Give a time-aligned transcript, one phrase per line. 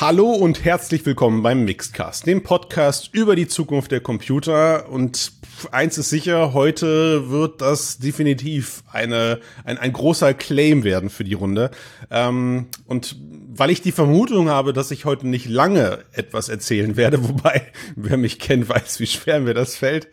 [0.00, 4.88] Hallo und herzlich willkommen beim Mixedcast, dem Podcast über die Zukunft der Computer.
[4.88, 5.32] Und
[5.72, 11.34] eins ist sicher, heute wird das definitiv eine, ein, ein großer Claim werden für die
[11.34, 11.70] Runde.
[12.10, 13.14] Ähm, und
[13.52, 18.16] weil ich die Vermutung habe, dass ich heute nicht lange etwas erzählen werde, wobei, wer
[18.16, 20.08] mich kennt, weiß, wie schwer mir das fällt,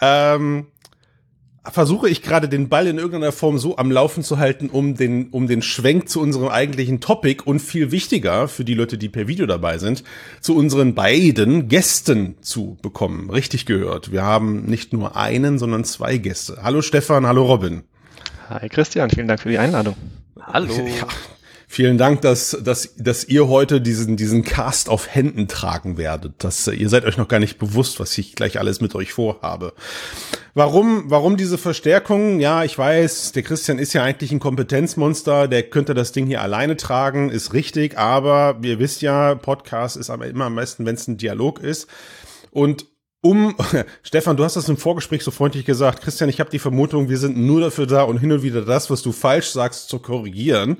[0.00, 0.68] ähm,
[1.70, 5.28] versuche ich gerade den Ball in irgendeiner Form so am Laufen zu halten, um den,
[5.30, 9.28] um den Schwenk zu unserem eigentlichen Topic und viel wichtiger für die Leute, die per
[9.28, 10.04] Video dabei sind,
[10.40, 13.30] zu unseren beiden Gästen zu bekommen.
[13.30, 14.12] Richtig gehört.
[14.12, 16.58] Wir haben nicht nur einen, sondern zwei Gäste.
[16.62, 17.82] Hallo Stefan, hallo Robin.
[18.48, 19.96] Hi Christian, vielen Dank für die Einladung.
[20.40, 20.74] Hallo.
[21.00, 21.06] Ja,
[21.70, 26.32] Vielen Dank, dass, dass, dass ihr heute diesen, diesen Cast auf Händen tragen werdet.
[26.38, 29.74] Das, ihr seid euch noch gar nicht bewusst, was ich gleich alles mit euch vorhabe.
[30.58, 32.40] Warum, warum diese Verstärkung?
[32.40, 36.42] Ja, ich weiß, der Christian ist ja eigentlich ein Kompetenzmonster, der könnte das Ding hier
[36.42, 40.96] alleine tragen, ist richtig, aber ihr wisst ja, Podcast ist aber immer am besten, wenn
[40.96, 41.86] es ein Dialog ist.
[42.50, 42.86] Und
[43.20, 43.54] um,
[44.02, 47.18] Stefan, du hast das im Vorgespräch so freundlich gesagt, Christian, ich habe die Vermutung, wir
[47.18, 50.78] sind nur dafür da und hin und wieder das, was du falsch sagst, zu korrigieren.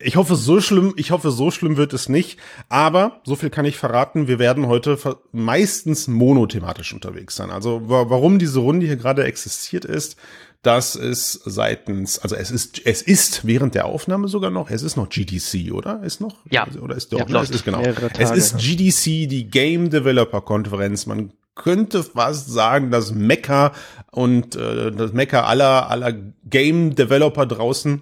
[0.00, 2.38] Ich hoffe, so schlimm, ich hoffe, so schlimm wird es nicht.
[2.68, 4.26] Aber so viel kann ich verraten.
[4.26, 4.98] Wir werden heute
[5.32, 7.50] meistens monothematisch unterwegs sein.
[7.50, 10.16] Also warum diese Runde hier gerade existiert ist,
[10.64, 14.96] das ist seitens, also es ist, es ist während der Aufnahme sogar noch, es ist
[14.96, 16.02] noch GDC, oder?
[16.02, 16.38] Ist noch?
[16.50, 16.66] Ja.
[16.80, 17.82] Oder ist doch, ja, es ist genau.
[17.82, 21.04] es ist GDC, die Game Developer Konferenz.
[21.04, 23.72] Man könnte fast sagen, das Mecker
[24.10, 26.12] und äh, das Mecker aller, aller
[26.44, 28.00] Game Developer draußen.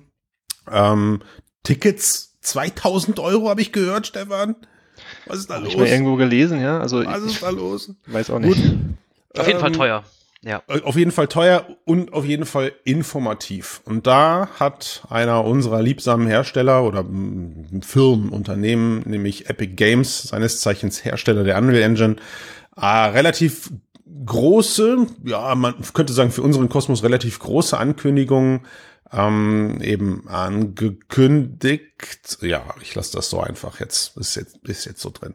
[0.71, 1.21] Ähm,
[1.63, 4.57] Tickets 2000 Euro habe ich gehört, Stefan.
[5.27, 5.73] Was ist da hab los?
[5.73, 6.81] Ich mal irgendwo gelesen, ja.
[6.81, 7.91] Also was ist da los?
[8.07, 8.63] Weiß auch nicht.
[8.63, 8.81] Gut.
[9.39, 10.05] Auf jeden ähm, Fall teuer.
[10.45, 10.63] Ja.
[10.67, 13.81] Äh, auf jeden Fall teuer und auf jeden Fall informativ.
[13.85, 17.05] Und da hat einer unserer liebsamen Hersteller oder
[17.81, 22.17] Firmen, Unternehmen, nämlich Epic Games, seines Zeichens Hersteller der Unreal Engine,
[22.77, 23.71] äh, relativ
[24.27, 28.61] große, ja, man könnte sagen für unseren Kosmos relativ große Ankündigungen
[29.13, 32.39] ähm, eben angekündigt.
[32.41, 34.17] Ja, ich lasse das so einfach jetzt.
[34.17, 35.35] Ist jetzt, ist jetzt so drin.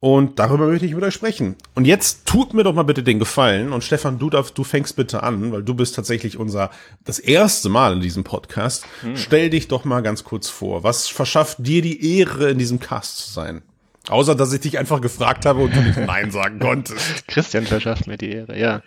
[0.00, 1.56] Und darüber möchte ich mit euch sprechen.
[1.74, 3.72] Und jetzt tut mir doch mal bitte den Gefallen.
[3.72, 6.70] Und Stefan, du darfst, du fängst bitte an, weil du bist tatsächlich unser,
[7.04, 8.84] das erste Mal in diesem Podcast.
[9.00, 9.16] Hm.
[9.16, 10.82] Stell dich doch mal ganz kurz vor.
[10.82, 13.62] Was verschafft dir die Ehre, in diesem Cast zu sein?
[14.08, 16.98] Außer, dass ich dich einfach gefragt habe und du nicht Nein sagen konntest.
[17.26, 18.82] Christian verschafft mir die Ehre, ja.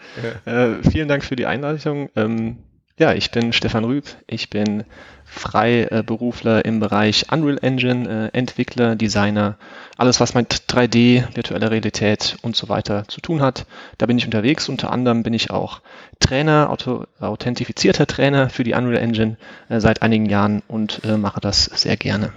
[0.46, 0.76] ja.
[0.76, 2.10] Äh, vielen Dank für die Einladung.
[2.16, 2.58] Ähm,
[2.98, 4.06] ja, ich bin Stefan Rüb.
[4.26, 4.84] Ich bin
[5.26, 9.58] Freiberufler im Bereich Unreal Engine, äh, Entwickler, Designer,
[9.98, 13.68] alles was mit 3D, virtueller Realität und so weiter zu tun hat.
[13.98, 14.68] Da bin ich unterwegs.
[14.68, 15.82] Unter anderem bin ich auch
[16.20, 19.38] Trainer, auto, authentifizierter Trainer für die Unreal Engine
[19.70, 22.34] äh, seit einigen Jahren und äh, mache das sehr gerne.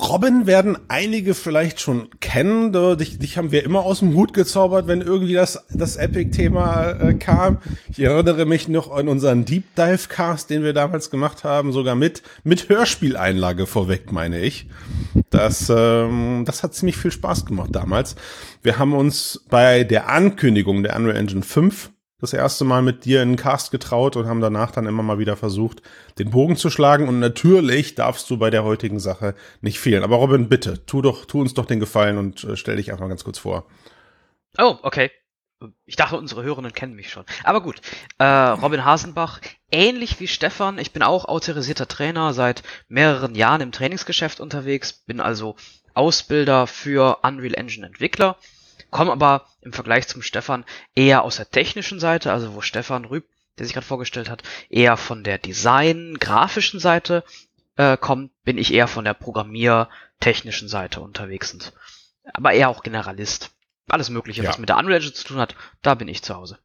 [0.00, 2.72] Robin werden einige vielleicht schon kennen.
[2.98, 7.14] Dich, dich haben wir immer aus dem Hut gezaubert, wenn irgendwie das, das Epic-Thema äh,
[7.14, 7.58] kam.
[7.88, 12.22] Ich erinnere mich noch an unseren Deep Dive-Cast, den wir damals gemacht haben, sogar mit,
[12.42, 14.66] mit Hörspieleinlage vorweg, meine ich.
[15.30, 18.16] Das, ähm, das hat ziemlich viel Spaß gemacht damals.
[18.62, 23.22] Wir haben uns bei der Ankündigung der Unreal Engine 5 das erste Mal mit dir
[23.22, 25.82] in den Cast getraut und haben danach dann immer mal wieder versucht,
[26.18, 27.08] den Bogen zu schlagen.
[27.08, 30.04] Und natürlich darfst du bei der heutigen Sache nicht fehlen.
[30.04, 33.08] Aber Robin, bitte, tu doch, tu uns doch den Gefallen und äh, stell dich einfach
[33.08, 33.66] ganz kurz vor.
[34.58, 35.10] Oh, okay.
[35.84, 37.24] Ich dachte, unsere Hörerinnen kennen mich schon.
[37.44, 37.80] Aber gut.
[38.18, 43.72] Äh, Robin Hasenbach, ähnlich wie Stefan, ich bin auch autorisierter Trainer, seit mehreren Jahren im
[43.72, 45.56] Trainingsgeschäft unterwegs, bin also
[45.92, 48.36] Ausbilder für Unreal Engine Entwickler
[48.90, 50.64] komme aber im Vergleich zum Stefan
[50.94, 53.26] eher aus der technischen Seite, also wo Stefan Rüb,
[53.58, 57.24] der sich gerade vorgestellt hat, eher von der Design-grafischen Seite
[57.76, 61.52] äh, kommt, bin ich eher von der Programmier-technischen Seite unterwegs.
[61.52, 61.72] Und,
[62.32, 63.50] aber eher auch Generalist.
[63.88, 64.48] Alles Mögliche, ja.
[64.48, 66.58] was mit der Unreal Engine zu tun hat, da bin ich zu Hause.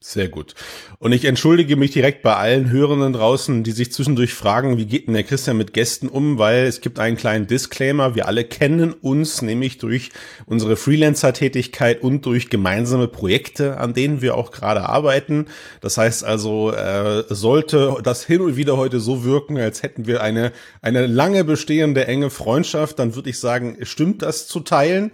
[0.00, 0.54] Sehr gut.
[1.00, 5.08] Und ich entschuldige mich direkt bei allen Hörenden draußen, die sich zwischendurch fragen, wie geht
[5.08, 8.14] denn der Christian mit Gästen um, weil es gibt einen kleinen Disclaimer.
[8.14, 10.10] Wir alle kennen uns nämlich durch
[10.46, 15.46] unsere Freelancer-Tätigkeit und durch gemeinsame Projekte, an denen wir auch gerade arbeiten.
[15.80, 20.22] Das heißt also, äh, sollte das hin und wieder heute so wirken, als hätten wir
[20.22, 25.10] eine, eine lange bestehende enge Freundschaft, dann würde ich sagen, stimmt das zu teilen.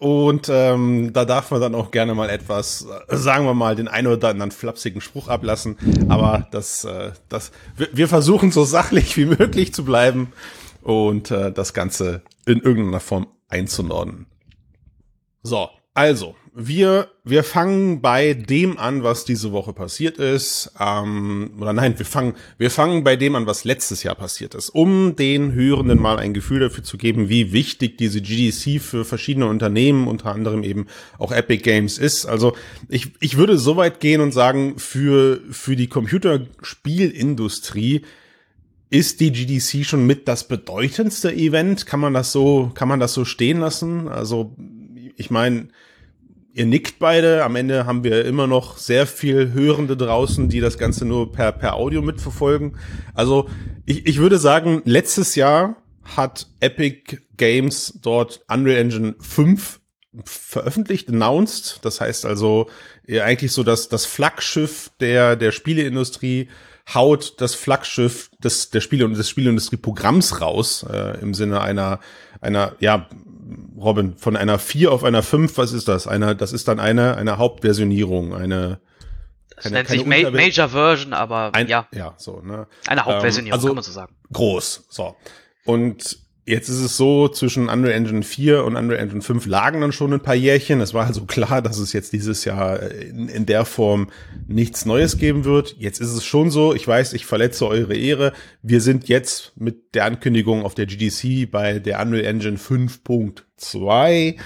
[0.00, 3.86] Und ähm, da darf man dann auch gerne mal etwas, äh, sagen wir mal, den
[3.86, 5.76] einen oder anderen flapsigen Spruch ablassen.
[6.08, 10.32] Aber das, äh, das, wir, versuchen so sachlich wie möglich zu bleiben
[10.80, 14.24] und äh, das Ganze in irgendeiner Form einzunorden.
[15.42, 20.72] So, Also, wir, wir fangen bei dem an, was diese Woche passiert ist.
[20.80, 24.68] Ähm, oder nein, wir fangen, wir fangen bei dem an, was letztes Jahr passiert ist,
[24.70, 29.46] um den Hörenden mal ein Gefühl dafür zu geben, wie wichtig diese GDC für verschiedene
[29.46, 30.86] Unternehmen, unter anderem eben
[31.18, 32.26] auch Epic Games ist.
[32.26, 32.54] Also
[32.88, 38.02] ich, ich würde so weit gehen und sagen, für, für die Computerspielindustrie
[38.90, 41.86] ist die GDC schon mit das bedeutendste Event?
[41.86, 44.08] Kann man das so, kann man das so stehen lassen?
[44.08, 44.56] Also,
[45.16, 45.68] ich meine,
[46.52, 47.44] ihr nickt beide.
[47.44, 51.52] Am Ende haben wir immer noch sehr viel Hörende draußen, die das Ganze nur per,
[51.52, 52.76] per Audio mitverfolgen.
[53.14, 53.48] Also
[53.86, 55.76] ich, ich würde sagen, letztes Jahr
[56.16, 59.80] hat Epic Games dort Unreal Engine 5
[60.24, 61.80] veröffentlicht, announced.
[61.82, 62.68] Das heißt also
[63.06, 66.48] ja, eigentlich so dass das Flaggschiff der, der Spieleindustrie
[66.94, 72.00] haut das Flaggschiff des, der Spiele- und des Spieleindustrieprogramms raus, äh, im Sinne einer,
[72.40, 73.08] einer, ja,
[73.80, 76.06] Robin, von einer 4 auf einer 5, was ist das?
[76.06, 78.80] Einer, das ist dann eine, eine Hauptversionierung, eine.
[79.54, 81.86] Das keine, nennt sich Ma Major Version, aber ein, ja.
[81.92, 82.66] Ja, so, ne?
[82.86, 84.14] Eine Hauptversionierung, ähm, also kann man so sagen.
[84.32, 85.16] Groß, so.
[85.64, 86.18] Und
[86.50, 90.12] Jetzt ist es so, zwischen Unreal Engine 4 und Unreal Engine 5 lagen dann schon
[90.12, 90.80] ein paar Jährchen.
[90.80, 94.08] Es war also klar, dass es jetzt dieses Jahr in, in, der Form
[94.48, 95.76] nichts Neues geben wird.
[95.78, 98.32] Jetzt ist es schon so, ich weiß, ich verletze eure Ehre.
[98.62, 104.36] Wir sind jetzt mit der Ankündigung auf der GDC bei der Unreal Engine 5.2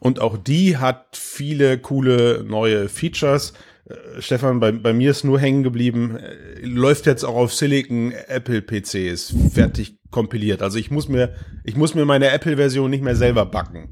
[0.00, 3.52] und auch die hat viele coole neue Features.
[3.88, 8.12] Äh, Stefan, bei, bei mir ist nur hängen geblieben, äh, läuft jetzt auch auf Silicon
[8.26, 10.62] Apple PCs, fertig kompiliert.
[10.62, 13.88] Also ich muss mir, ich muss mir meine Apple-Version nicht mehr selber backen.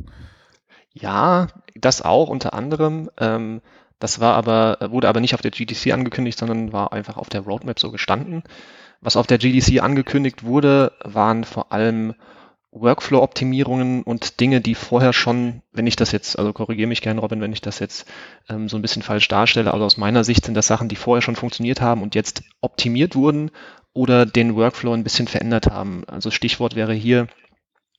[0.92, 3.10] Ja, das auch unter anderem.
[3.18, 3.60] Ähm,
[3.98, 7.42] das war aber, wurde aber nicht auf der GDC angekündigt, sondern war einfach auf der
[7.42, 8.44] Roadmap so gestanden.
[9.00, 12.14] Was auf der GDC angekündigt wurde, waren vor allem
[12.72, 17.40] Workflow-Optimierungen und Dinge, die vorher schon, wenn ich das jetzt, also korrigiere mich gerne, Robin,
[17.40, 18.06] wenn ich das jetzt
[18.48, 21.22] ähm, so ein bisschen falsch darstelle, also aus meiner Sicht sind das Sachen, die vorher
[21.22, 23.50] schon funktioniert haben und jetzt optimiert wurden
[23.92, 26.04] oder den Workflow ein bisschen verändert haben.
[26.06, 27.26] Also Stichwort wäre hier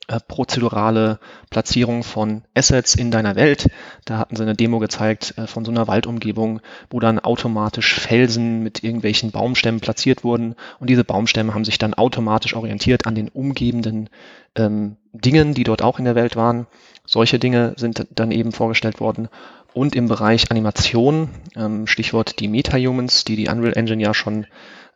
[0.07, 1.19] äh, prozedurale
[1.49, 3.67] Platzierung von Assets in deiner Welt.
[4.05, 8.63] Da hatten sie eine Demo gezeigt äh, von so einer Waldumgebung, wo dann automatisch Felsen
[8.63, 13.29] mit irgendwelchen Baumstämmen platziert wurden und diese Baumstämme haben sich dann automatisch orientiert an den
[13.29, 14.09] umgebenden
[14.55, 16.67] ähm, Dingen, die dort auch in der Welt waren.
[17.05, 19.29] Solche Dinge sind dann eben vorgestellt worden.
[19.73, 24.45] Und im Bereich Animation, ähm, Stichwort die Meta-Humans, die die Unreal Engine ja schon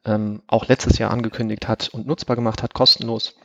[0.04, 3.36] ähm, auch letztes Jahr angekündigt hat und nutzbar gemacht hat, kostenlos.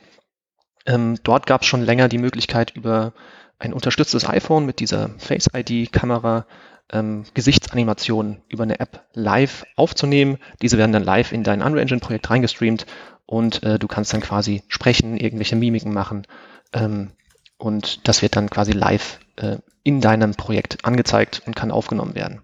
[0.85, 3.13] Ähm, dort gab es schon länger die Möglichkeit, über
[3.59, 6.45] ein unterstütztes iPhone mit dieser Face-ID-Kamera
[6.91, 10.37] ähm, Gesichtsanimationen über eine App live aufzunehmen.
[10.61, 12.85] Diese werden dann live in dein Unreal Engine-Projekt reingestreamt
[13.25, 16.27] und äh, du kannst dann quasi sprechen, irgendwelche Mimiken machen
[16.73, 17.11] ähm,
[17.57, 22.41] und das wird dann quasi live äh, in deinem Projekt angezeigt und kann aufgenommen werden.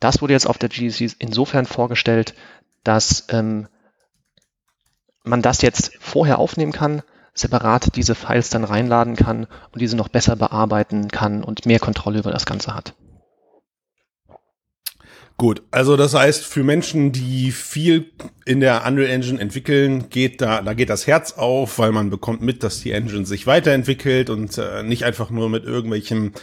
[0.00, 2.34] Das wurde jetzt auf der GDC insofern vorgestellt,
[2.82, 3.68] dass ähm,
[5.22, 7.02] man das jetzt vorher aufnehmen kann,
[7.34, 12.18] separat diese Files dann reinladen kann und diese noch besser bearbeiten kann und mehr Kontrolle
[12.18, 12.94] über das Ganze hat.
[15.40, 18.12] Gut, also das heißt, für Menschen, die viel
[18.44, 22.42] in der Unreal Engine entwickeln, geht da, da geht das Herz auf, weil man bekommt
[22.42, 26.34] mit, dass die Engine sich weiterentwickelt und äh, nicht einfach nur mit irgendwelchen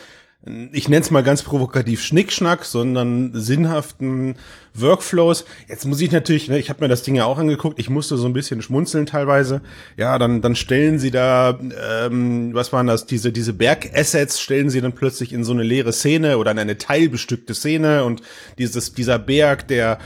[0.71, 4.35] ich nenne es mal ganz provokativ Schnickschnack, sondern sinnhaften
[4.73, 5.45] Workflows.
[5.67, 8.17] Jetzt muss ich natürlich, ne, ich habe mir das Ding ja auch angeguckt, ich musste
[8.17, 9.61] so ein bisschen schmunzeln teilweise.
[9.97, 11.59] Ja, dann, dann stellen sie da,
[12.05, 15.93] ähm, was waren das, diese, diese Bergassets stellen sie dann plötzlich in so eine leere
[15.93, 18.21] Szene oder in eine teilbestückte Szene und
[18.57, 19.99] dieses, dieser Berg, der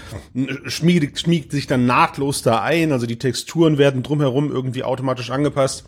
[0.65, 5.86] schmiegt, schmiegt sich dann nahtlos da ein, also die Texturen werden drumherum irgendwie automatisch angepasst.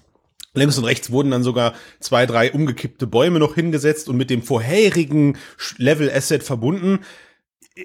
[0.53, 4.43] Links und rechts wurden dann sogar zwei, drei umgekippte Bäume noch hingesetzt und mit dem
[4.43, 5.37] vorherigen
[5.77, 6.99] Level Asset verbunden.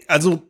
[0.06, 0.42] Also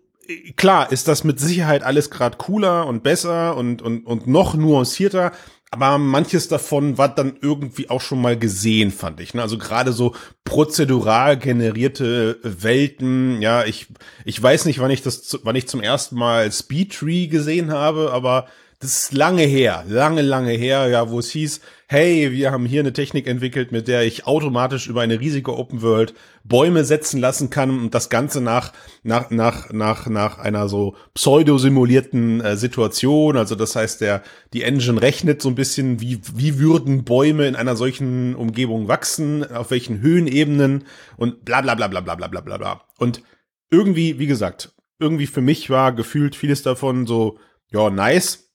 [0.56, 5.32] klar ist das mit Sicherheit alles gerade cooler und besser und, und, und noch nuancierter,
[5.70, 9.34] aber manches davon war dann irgendwie auch schon mal gesehen, fand ich.
[9.34, 9.42] Ne?
[9.42, 13.86] Also gerade so prozedural generierte Welten, ja, ich,
[14.24, 18.12] ich weiß nicht, wann ich das, wann ich zum ersten Mal Speed Tree gesehen habe,
[18.12, 18.46] aber
[18.80, 21.60] das ist lange her, lange, lange her, ja, wo es hieß,
[21.90, 25.80] hey, wir haben hier eine Technik entwickelt, mit der ich automatisch über eine riesige Open
[25.80, 26.12] World
[26.44, 32.42] Bäume setzen lassen kann und das Ganze nach, nach, nach, nach, nach einer so pseudo-simulierten
[32.42, 33.38] äh, Situation.
[33.38, 37.56] Also das heißt, der, die Engine rechnet so ein bisschen, wie, wie würden Bäume in
[37.56, 40.84] einer solchen Umgebung wachsen, auf welchen Höhenebenen
[41.16, 42.84] und bla, bla, bla, bla, bla, bla, bla, bla.
[42.98, 43.22] Und
[43.70, 47.38] irgendwie, wie gesagt, irgendwie für mich war gefühlt vieles davon so,
[47.70, 48.52] ja, nice,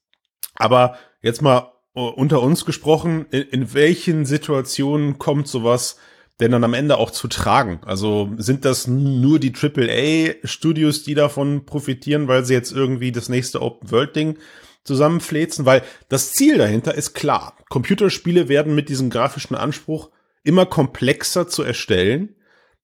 [0.54, 5.96] aber jetzt mal unter uns gesprochen, in, in welchen Situationen kommt sowas
[6.40, 7.80] denn dann am Ende auch zu tragen?
[7.86, 13.62] Also sind das nur die AAA-Studios, die davon profitieren, weil sie jetzt irgendwie das nächste
[13.62, 14.38] Open-World-Ding
[14.82, 15.64] zusammenfläzen?
[15.64, 17.56] Weil das Ziel dahinter ist klar.
[17.68, 20.10] Computerspiele werden mit diesem grafischen Anspruch
[20.42, 22.34] immer komplexer zu erstellen.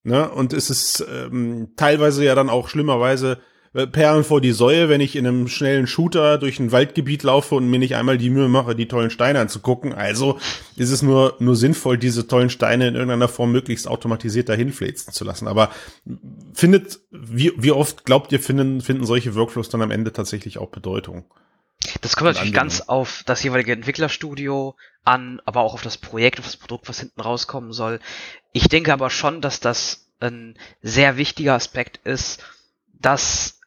[0.05, 0.31] Ne?
[0.31, 5.01] Und es ist ähm, teilweise ja dann auch schlimmerweise äh, Perlen vor die Säue, wenn
[5.01, 8.49] ich in einem schnellen Shooter durch ein Waldgebiet laufe und mir nicht einmal die Mühe
[8.49, 9.93] mache, die tollen Steine anzugucken.
[9.93, 10.41] Also
[10.75, 15.13] ist es nur, nur sinnvoll, diese tollen Steine in irgendeiner Form möglichst automatisiert dahin fläzen
[15.13, 15.47] zu lassen.
[15.47, 15.71] Aber
[16.53, 20.71] findet, wie, wie oft glaubt ihr, finden, finden solche Workflows dann am Ende tatsächlich auch
[20.71, 21.25] Bedeutung?
[22.01, 24.75] Das kommt natürlich ganz auf das jeweilige Entwicklerstudio
[25.05, 28.01] an, aber auch auf das Projekt, auf das Produkt, was hinten rauskommen soll.
[28.53, 32.43] Ich denke aber schon, dass das ein sehr wichtiger Aspekt ist,
[33.01, 33.60] dass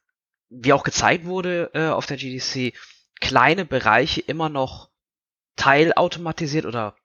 [0.54, 2.74] wie auch gezeigt wurde äh, auf der GDC,
[3.20, 4.90] kleine Bereiche immer noch
[5.56, 6.96] teilautomatisiert oder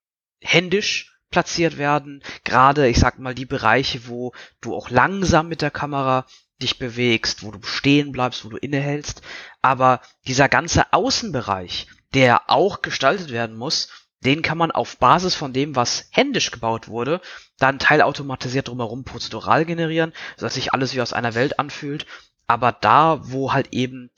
[0.41, 2.23] händisch platziert werden.
[2.45, 6.27] Gerade, ich sag mal, die Bereiche, wo du auch langsam mit der Kamera
[6.61, 9.23] dich bewegst, wo du stehen bleibst, wo du innehältst.
[9.63, 13.89] Aber dieser ganze Außenbereich, der auch gestaltet werden muss,
[14.21, 17.21] den kann man auf Basis von dem, was händisch gebaut wurde,
[17.59, 22.07] dann teilautomatisiert drumherum prozedural generieren, sodass sich alles wie aus einer Welt anfühlt
[22.49, 24.11] aber da, wo halt eben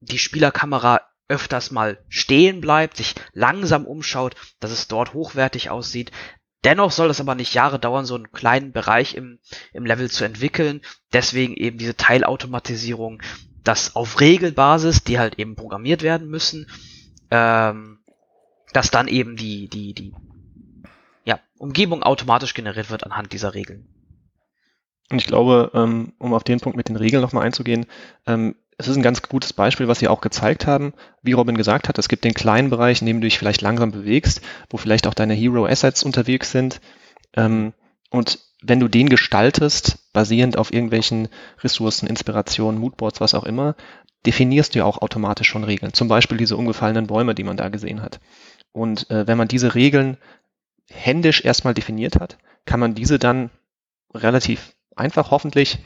[0.00, 6.10] die Spielerkamera öfters mal stehen bleibt, sich langsam umschaut, dass es dort hochwertig aussieht.
[6.64, 9.38] Dennoch soll es aber nicht Jahre dauern, so einen kleinen Bereich im,
[9.72, 10.80] im Level zu entwickeln.
[11.12, 13.22] Deswegen eben diese Teilautomatisierung,
[13.62, 16.70] dass auf Regelbasis, die halt eben programmiert werden müssen,
[17.30, 17.98] ähm,
[18.72, 20.14] dass dann eben die, die, die
[21.24, 23.86] ja, Umgebung automatisch generiert wird anhand dieser Regeln.
[25.10, 27.86] Und ich glaube, ähm, um auf den Punkt mit den Regeln nochmal einzugehen,
[28.26, 30.92] ähm, es ist ein ganz gutes Beispiel, was Sie auch gezeigt haben.
[31.22, 33.90] Wie Robin gesagt hat, es gibt den kleinen Bereich, in dem du dich vielleicht langsam
[33.90, 36.80] bewegst, wo vielleicht auch deine Hero Assets unterwegs sind.
[37.34, 37.72] Ähm,
[38.10, 41.28] und wenn du den gestaltest, basierend auf irgendwelchen
[41.60, 43.74] Ressourcen, Inspirationen, Moodboards, was auch immer,
[44.26, 45.92] definierst du ja auch automatisch schon Regeln.
[45.92, 48.20] Zum Beispiel diese umgefallenen Bäume, die man da gesehen hat.
[48.72, 50.18] Und äh, wenn man diese Regeln
[50.88, 53.50] händisch erstmal definiert hat, kann man diese dann
[54.14, 55.78] relativ einfach hoffentlich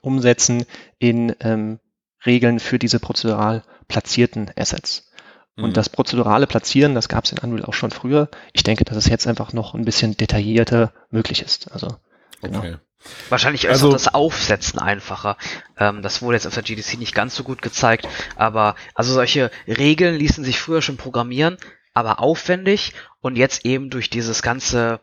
[0.00, 0.64] umsetzen
[0.98, 1.80] in ähm,
[2.24, 5.10] Regeln für diese prozedural platzierten Assets.
[5.56, 5.74] Und mhm.
[5.74, 8.28] das prozedurale Platzieren, das gab es in Unreal auch schon früher.
[8.52, 11.72] Ich denke, dass es jetzt einfach noch ein bisschen detaillierter möglich ist.
[11.72, 11.96] Also
[12.40, 12.58] genau.
[12.58, 12.76] Okay.
[13.28, 15.36] Wahrscheinlich ist also, auch das Aufsetzen einfacher.
[15.76, 19.50] Ähm, das wurde jetzt auf der GDC nicht ganz so gut gezeigt, aber also solche
[19.66, 21.58] Regeln ließen sich früher schon programmieren,
[21.94, 25.00] aber aufwendig und jetzt eben durch dieses ganze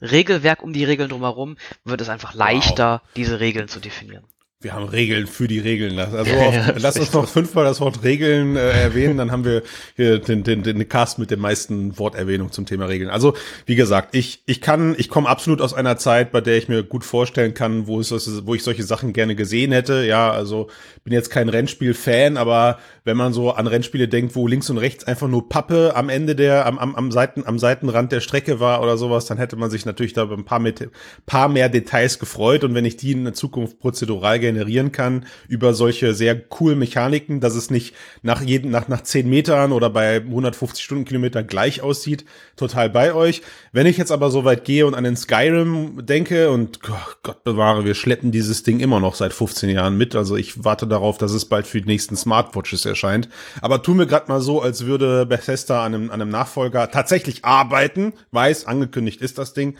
[0.00, 3.10] Regelwerk um die Regeln drumherum wird es einfach leichter, wow.
[3.16, 4.24] diese Regeln zu definieren.
[4.62, 5.98] Wir haben Regeln für die Regeln.
[5.98, 9.62] Also auf, ja, lass uns noch fünfmal das Wort Regeln äh, erwähnen, dann haben wir
[9.96, 13.08] hier den, den, den Cast mit den meisten Worterwähnungen zum Thema Regeln.
[13.08, 16.68] Also wie gesagt, ich ich kann, ich komme absolut aus einer Zeit, bei der ich
[16.68, 18.10] mir gut vorstellen kann, wo es
[18.44, 20.04] wo ich solche Sachen gerne gesehen hätte.
[20.04, 20.68] Ja, also
[21.04, 25.04] bin jetzt kein Rennspiel-Fan, aber wenn man so an Rennspiele denkt, wo links und rechts
[25.04, 28.82] einfach nur Pappe am Ende der am am, am Seiten am Seitenrand der Strecke war
[28.82, 30.90] oder sowas, dann hätte man sich natürlich da ein paar mit
[31.26, 35.74] paar mehr Details gefreut und wenn ich die in der Zukunft prozedural generieren kann über
[35.74, 40.16] solche sehr coolen Mechaniken, dass es nicht nach jeden, nach, nach 10 Metern oder bei
[40.16, 42.24] 150 Stundenkilometern gleich aussieht,
[42.56, 43.42] total bei euch.
[43.72, 47.84] Wenn ich jetzt aber so weit gehe und an den Skyrim denke und Gott bewahre,
[47.84, 51.32] wir schleppen dieses Ding immer noch seit 15 Jahren mit, also ich warte darauf, dass
[51.32, 53.28] es bald für die nächsten Smartwatches erscheint.
[53.62, 57.44] Aber tu mir gerade mal so, als würde Bethesda an einem, an einem Nachfolger tatsächlich
[57.44, 59.76] arbeiten, weiß, angekündigt ist das Ding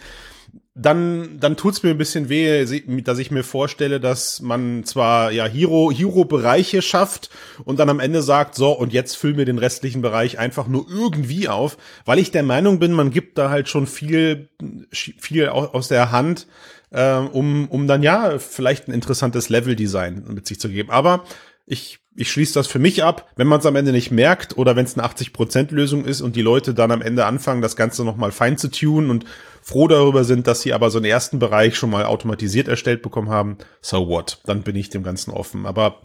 [0.74, 2.64] dann, dann tut's mir ein bisschen weh,
[3.02, 7.28] dass ich mir vorstelle, dass man zwar ja Hero, Hero-Bereiche schafft
[7.64, 10.86] und dann am Ende sagt, so, und jetzt füll mir den restlichen Bereich einfach nur
[10.88, 14.48] irgendwie auf, weil ich der Meinung bin, man gibt da halt schon viel,
[14.92, 16.46] viel aus der Hand,
[16.90, 20.90] äh, um, um dann ja vielleicht ein interessantes Level-Design mit sich zu geben.
[20.90, 21.24] Aber
[21.66, 24.76] ich ich schließe das für mich ab, wenn man es am Ende nicht merkt oder
[24.76, 28.30] wenn es eine 80%-Lösung ist und die Leute dann am Ende anfangen, das Ganze nochmal
[28.30, 29.24] fein zu tunen und
[29.62, 33.30] froh darüber sind, dass sie aber so einen ersten Bereich schon mal automatisiert erstellt bekommen
[33.30, 34.42] haben, so what?
[34.44, 35.64] Dann bin ich dem Ganzen offen.
[35.64, 36.00] Aber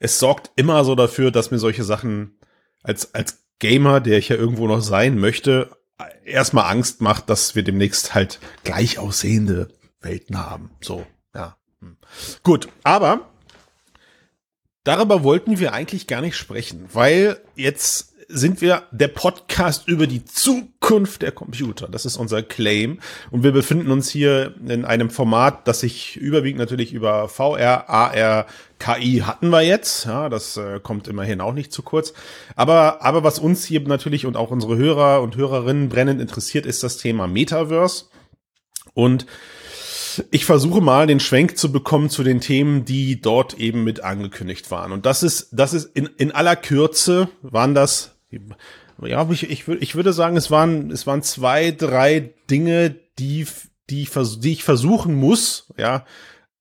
[0.00, 2.36] es sorgt immer so dafür, dass mir solche Sachen
[2.82, 5.70] als, als Gamer, der ich ja irgendwo noch sein möchte,
[6.24, 9.68] erstmal Angst macht, dass wir demnächst halt gleich aussehende
[10.00, 10.72] Welten haben.
[10.80, 11.56] So, ja.
[11.80, 11.96] Hm.
[12.42, 13.30] Gut, aber
[14.84, 20.24] Darüber wollten wir eigentlich gar nicht sprechen, weil jetzt sind wir der Podcast über die
[20.24, 21.88] Zukunft der Computer.
[21.88, 23.00] Das ist unser Claim.
[23.30, 28.46] Und wir befinden uns hier in einem Format, das sich überwiegend natürlich über VR, AR,
[28.78, 30.06] KI hatten wir jetzt.
[30.06, 32.14] Ja, das äh, kommt immerhin auch nicht zu kurz.
[32.54, 36.82] Aber, aber was uns hier natürlich und auch unsere Hörer und Hörerinnen brennend interessiert, ist
[36.82, 38.06] das Thema Metaverse.
[38.94, 39.26] Und
[40.30, 44.70] ich versuche mal den Schwenk zu bekommen zu den Themen, die dort eben mit angekündigt
[44.70, 44.92] waren.
[44.92, 48.16] Und das ist, das ist in, in aller Kürze waren das,
[49.02, 53.46] ja, ich, ich, ich würde sagen, es waren, es waren zwei, drei Dinge, die,
[53.88, 56.04] die, die ich versuchen muss, ja,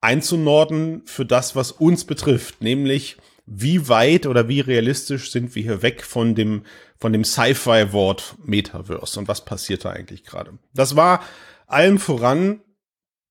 [0.02, 5.82] einzunorden für das, was uns betrifft, nämlich wie weit oder wie realistisch sind wir hier
[5.82, 6.64] weg von dem,
[7.00, 10.54] von dem Sci-Fi-Wort Metaverse und was passiert da eigentlich gerade?
[10.74, 11.22] Das war
[11.66, 12.62] allem voran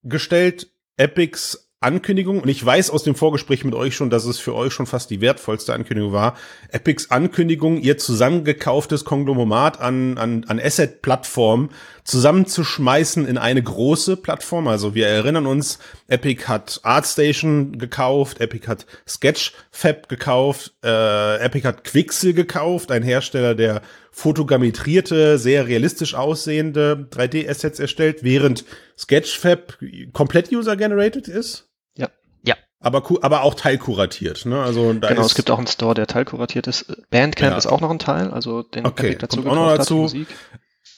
[0.02, 4.52] gestellt Epics Ankündigung, und ich weiß aus dem Vorgespräch mit euch schon, dass es für
[4.52, 6.36] euch schon fast die wertvollste Ankündigung war.
[6.70, 11.70] Epics Ankündigung, ihr zusammengekauftes Konglomerat an, an, an Asset-Plattformen
[12.08, 14.66] zusammenzuschmeißen in eine große Plattform.
[14.66, 21.84] Also wir erinnern uns, Epic hat ArtStation gekauft, Epic hat Sketchfab gekauft, äh, Epic hat
[21.84, 28.64] Quixel gekauft, ein Hersteller, der fotogrammetrierte, sehr realistisch aussehende 3D-Assets erstellt, während
[28.96, 29.78] Sketchfab
[30.14, 31.68] komplett user-generated ist.
[31.94, 32.08] Ja.
[32.42, 32.56] Ja.
[32.80, 34.62] Aber, aber auch teilkuratiert, ne?
[34.62, 36.86] Also da genau, es gibt auch einen Store, der teilkuratiert ist.
[37.10, 37.58] Bandcamp ja.
[37.58, 40.10] ist auch noch ein Teil, also den okay, Epic dazu kommt auch noch dazu.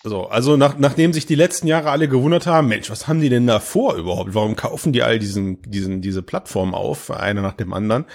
[0.03, 3.29] So, also nach, nachdem sich die letzten Jahre alle gewundert haben, Mensch, was haben die
[3.29, 4.35] denn da vor überhaupt?
[4.35, 8.07] Warum kaufen die all diesen, diesen, diese Plattform auf, eine nach dem anderen?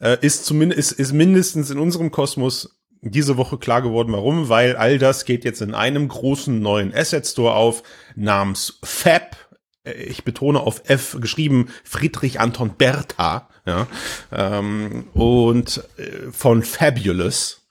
[0.00, 4.76] Äh, ist zumindest, ist, ist mindestens in unserem Kosmos diese Woche klar geworden, warum, weil
[4.76, 7.82] all das geht jetzt in einem großen neuen Asset Store auf
[8.16, 9.36] namens Fab.
[9.84, 13.86] Äh, ich betone auf F geschrieben Friedrich Anton Bertha, ja,
[14.32, 17.66] ähm, und äh, von Fabulous.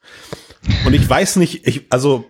[0.86, 2.26] Und ich weiß nicht, ich, also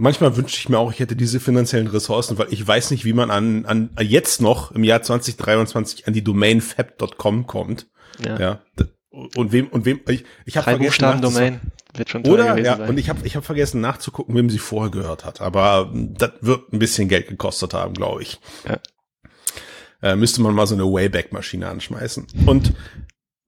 [0.00, 3.12] manchmal wünsche ich mir auch, ich hätte diese finanziellen Ressourcen, weil ich weiß nicht, wie
[3.12, 7.86] man an, an jetzt noch im Jahr 2023 an die Domain fab.com kommt.
[8.24, 8.38] Ja.
[8.38, 8.60] ja.
[9.10, 11.60] Und wem und wem ich, ich habe vergessen Buchstaben Domain
[11.94, 12.88] wird schon oder ja sein.
[12.88, 16.72] und ich habe ich habe vergessen nachzugucken, wem sie vorher gehört hat, aber das wird
[16.72, 18.40] ein bisschen Geld gekostet haben, glaube ich.
[18.68, 18.78] Ja.
[20.02, 22.26] Äh, müsste man mal so eine Wayback Maschine anschmeißen.
[22.46, 22.72] Und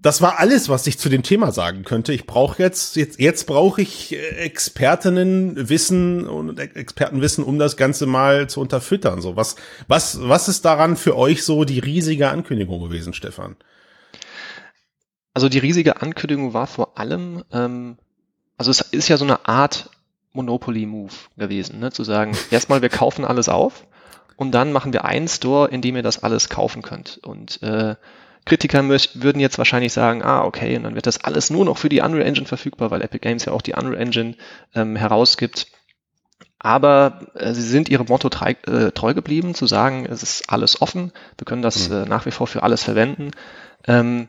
[0.03, 2.13] das war alles, was ich zu dem Thema sagen könnte.
[2.13, 8.07] Ich brauche jetzt, jetzt, jetzt brauche ich äh, Expertinnen Wissen und Expertenwissen, um das Ganze
[8.07, 9.21] mal zu unterfüttern.
[9.21, 9.55] So, was,
[9.87, 13.57] was, was ist daran für euch so die riesige Ankündigung gewesen, Stefan?
[15.35, 17.97] Also die riesige Ankündigung war vor allem, ähm,
[18.59, 19.89] also es ist ja so eine Art
[20.33, 21.93] Monopoly-Move gewesen, ne?
[21.93, 23.87] zu sagen, erstmal wir kaufen alles auf
[24.37, 27.19] und dann machen wir einen Store, in dem ihr das alles kaufen könnt.
[27.23, 27.95] Und äh,
[28.45, 31.89] Kritiker würden jetzt wahrscheinlich sagen, ah, okay, und dann wird das alles nur noch für
[31.89, 34.35] die Unreal Engine verfügbar, weil Epic Games ja auch die Unreal Engine
[34.75, 35.69] ähm, herausgibt.
[36.59, 40.81] Aber äh, sie sind ihrem Motto treu, äh, treu geblieben, zu sagen, es ist alles
[40.81, 41.95] offen, wir können das mhm.
[41.95, 43.31] äh, nach wie vor für alles verwenden.
[43.87, 44.29] Ähm,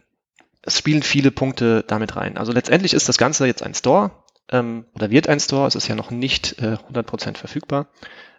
[0.61, 2.37] es spielen viele Punkte damit rein.
[2.37, 4.11] Also letztendlich ist das Ganze jetzt ein Store
[4.49, 7.87] ähm, oder wird ein Store, es ist ja noch nicht äh, 100% verfügbar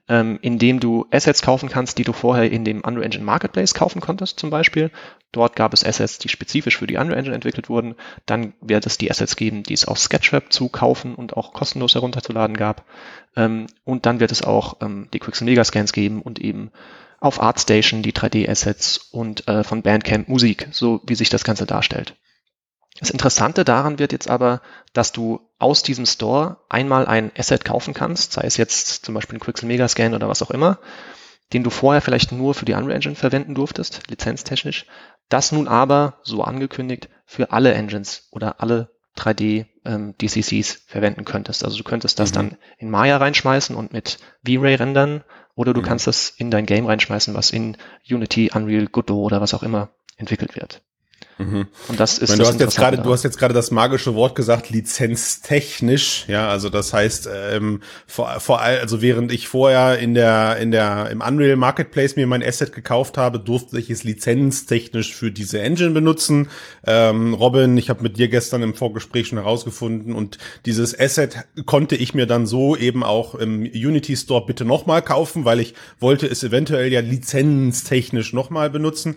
[0.08, 3.74] ähm, in dem du Assets kaufen kannst, die du vorher in dem Unreal Engine Marketplace
[3.74, 4.90] kaufen konntest zum Beispiel.
[5.32, 7.94] Dort gab es Assets, die spezifisch für die Unreal Engine entwickelt wurden.
[8.26, 11.94] Dann wird es die Assets geben, die es auf Sketchweb zu kaufen und auch kostenlos
[11.94, 12.84] herunterzuladen gab.
[13.36, 16.70] Ähm, und dann wird es auch ähm, die Quixel Megascans geben und eben
[17.20, 22.14] auf ArtStation die 3D-Assets und äh, von Bandcamp Musik, so wie sich das Ganze darstellt.
[23.00, 24.60] Das Interessante daran wird jetzt aber,
[24.92, 29.36] dass du aus diesem Store einmal ein Asset kaufen kannst, sei es jetzt zum Beispiel
[29.36, 30.78] ein Quixel Megascan oder was auch immer,
[31.52, 34.86] den du vorher vielleicht nur für die Unreal Engine verwenden durftest, lizenztechnisch,
[35.28, 41.64] das nun aber, so angekündigt, für alle Engines oder alle 3D ähm, DCCs verwenden könntest.
[41.64, 42.34] Also du könntest das mhm.
[42.34, 45.84] dann in Maya reinschmeißen und mit V-Ray rendern oder du mhm.
[45.84, 47.76] kannst das in dein Game reinschmeißen, was in
[48.08, 50.82] Unity, Unreal, Godot oder was auch immer entwickelt wird.
[51.38, 51.66] Mhm.
[51.88, 52.30] Und das ist.
[52.30, 56.26] Meine, du hast jetzt gerade, du hast jetzt gerade das magische Wort gesagt, lizenztechnisch.
[56.28, 60.70] Ja, also das heißt, ähm, vor, vor allem, also während ich vorher in der, in
[60.70, 65.60] der, im Unreal Marketplace mir mein Asset gekauft habe, durfte ich es lizenztechnisch für diese
[65.60, 66.48] Engine benutzen.
[66.86, 71.96] Ähm, Robin, ich habe mit dir gestern im Vorgespräch schon herausgefunden und dieses Asset konnte
[71.96, 76.26] ich mir dann so eben auch im Unity Store bitte nochmal kaufen, weil ich wollte
[76.26, 79.16] es eventuell ja lizenztechnisch nochmal benutzen.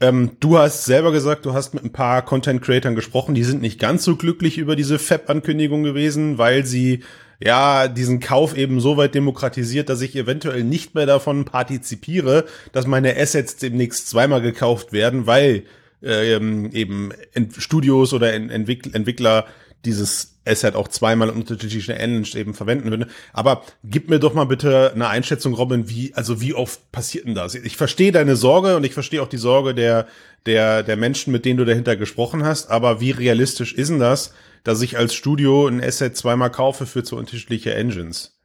[0.00, 3.60] Ähm, du hast selber gesagt, du hast mit ein paar Content Creatern gesprochen, die sind
[3.60, 7.02] nicht ganz so glücklich über diese FAB-Ankündigung gewesen, weil sie
[7.40, 12.86] ja diesen Kauf eben so weit demokratisiert, dass ich eventuell nicht mehr davon partizipiere, dass
[12.86, 15.64] meine Assets demnächst zweimal gekauft werden, weil
[16.02, 17.10] ähm, eben
[17.56, 19.46] Studios oder Entwickler
[19.84, 23.08] dieses Asset auch zweimal unterschiedliche Engines eben verwenden würde.
[23.32, 27.34] Aber gib mir doch mal bitte eine Einschätzung, Robin, wie, also wie oft passiert denn
[27.34, 27.54] das?
[27.54, 30.06] Ich verstehe deine Sorge und ich verstehe auch die Sorge der,
[30.46, 34.32] der, der Menschen, mit denen du dahinter gesprochen hast, aber wie realistisch ist denn das,
[34.64, 38.38] dass ich als Studio ein Asset zweimal kaufe für zu unterschiedliche Engines?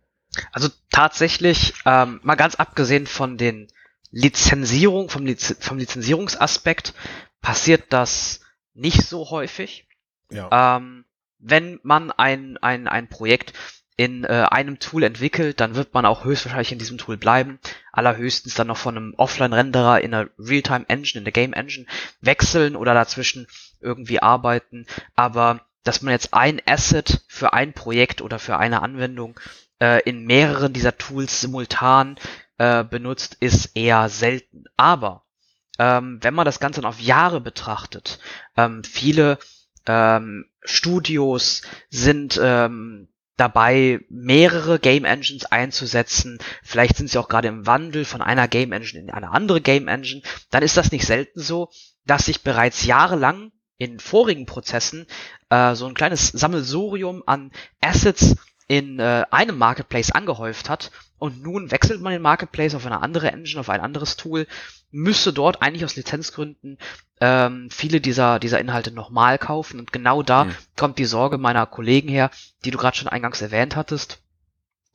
[0.52, 3.68] Also tatsächlich, ähm, mal ganz abgesehen von den
[4.12, 6.94] Lizenzierung, vom, Liz vom Lizenzierungsaspekt
[7.42, 8.42] passiert das
[8.74, 9.88] nicht so häufig.
[10.32, 10.78] Ja.
[10.78, 11.06] Ähm,
[11.44, 13.54] wenn man ein, ein, ein Projekt
[13.96, 17.60] in äh, einem Tool entwickelt, dann wird man auch höchstwahrscheinlich in diesem Tool bleiben.
[17.92, 21.86] Allerhöchstens dann noch von einem Offline-Renderer in einer Realtime-Engine, in der Game-Engine
[22.22, 23.48] wechseln oder dazwischen
[23.82, 24.88] irgendwie arbeiten.
[25.16, 29.40] Aber dass man jetzt ein Asset für ein Projekt oder für eine Anwendung
[29.80, 32.18] äh, in mehreren dieser Tools simultan
[32.58, 34.64] äh, benutzt, ist eher selten.
[34.76, 35.24] Aber
[35.78, 38.20] ähm, wenn man das Ganze dann auf Jahre betrachtet,
[38.56, 39.38] ähm, viele
[39.88, 46.38] ähm, Studios sind ähm, dabei, mehrere Game Engines einzusetzen.
[46.62, 49.88] Vielleicht sind sie auch gerade im Wandel von einer Game Engine in eine andere Game
[49.88, 50.22] Engine.
[50.52, 51.70] Dann ist das nicht selten so,
[52.06, 55.08] dass sich bereits jahrelang in vorigen Prozessen
[55.50, 58.36] äh, so ein kleines Sammelsurium an Assets
[58.68, 63.32] in äh, einem Marketplace angehäuft hat und nun wechselt man den Marketplace auf eine andere
[63.32, 64.48] Engine, auf ein anderes Tool,
[64.92, 66.78] müsste dort eigentlich aus Lizenzgründen
[67.20, 69.80] ähm, viele dieser, dieser Inhalte nochmal kaufen.
[69.80, 70.56] Und genau da mhm.
[70.76, 72.30] kommt die Sorge meiner Kollegen her,
[72.66, 74.22] die du gerade schon eingangs erwähnt hattest,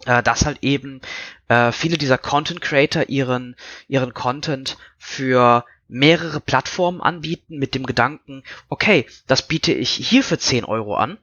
[0.04, 1.00] äh, dass halt eben
[1.48, 3.56] äh, viele dieser Content Creator ihren,
[3.88, 10.38] ihren Content für mehrere Plattformen anbieten mit dem Gedanken, okay, das biete ich hier für
[10.38, 11.18] 10 Euro an,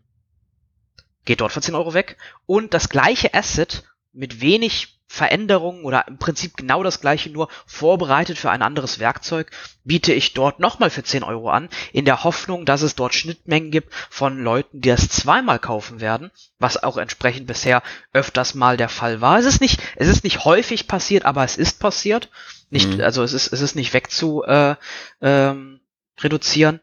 [1.26, 3.84] geht dort für 10 Euro weg und das gleiche Asset
[4.14, 9.50] mit wenig Veränderungen oder im Prinzip genau das gleiche, nur vorbereitet für ein anderes Werkzeug,
[9.84, 13.72] biete ich dort nochmal für 10 Euro an, in der Hoffnung, dass es dort Schnittmengen
[13.72, 17.82] gibt von Leuten, die das zweimal kaufen werden, was auch entsprechend bisher
[18.14, 19.40] öfters mal der Fall war.
[19.40, 22.30] Es ist nicht, es ist nicht häufig passiert, aber es ist passiert.
[22.70, 23.02] Nicht, mhm.
[23.02, 24.76] also es ist, es ist nicht wegzu äh,
[25.22, 25.80] ähm,
[26.20, 26.82] reduzieren.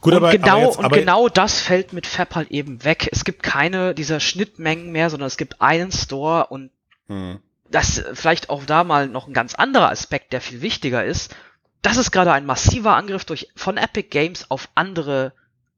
[0.00, 2.84] Gut, und aber, genau, aber jetzt, aber und genau das fällt mit Fab halt eben
[2.84, 3.08] weg.
[3.12, 6.70] Es gibt keine dieser Schnittmengen mehr, sondern es gibt einen Store und
[7.06, 7.38] hm.
[7.70, 11.34] das vielleicht auch da mal noch ein ganz anderer Aspekt, der viel wichtiger ist.
[11.82, 15.32] Das ist gerade ein massiver Angriff durch, von Epic Games auf andere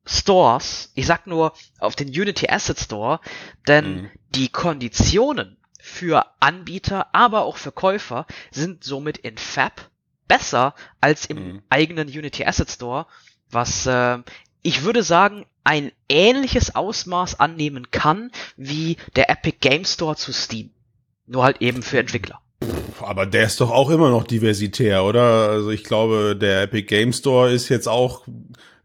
[0.06, 0.92] Stores.
[0.94, 3.20] Ich sag nur auf den Unity Asset Store,
[3.68, 4.10] denn hm.
[4.30, 9.90] die Konditionen für Anbieter, aber auch für Käufer sind somit in Fab
[10.28, 11.62] besser als im hm.
[11.68, 13.06] eigenen Unity Asset Store
[13.50, 14.18] was äh,
[14.62, 20.70] ich würde sagen, ein ähnliches Ausmaß annehmen kann wie der Epic Game Store zu Steam.
[21.26, 22.40] Nur halt eben für Entwickler.
[23.00, 25.48] Aber der ist doch auch immer noch diversitär, oder?
[25.48, 28.26] Also ich glaube, der Epic Game Store ist jetzt auch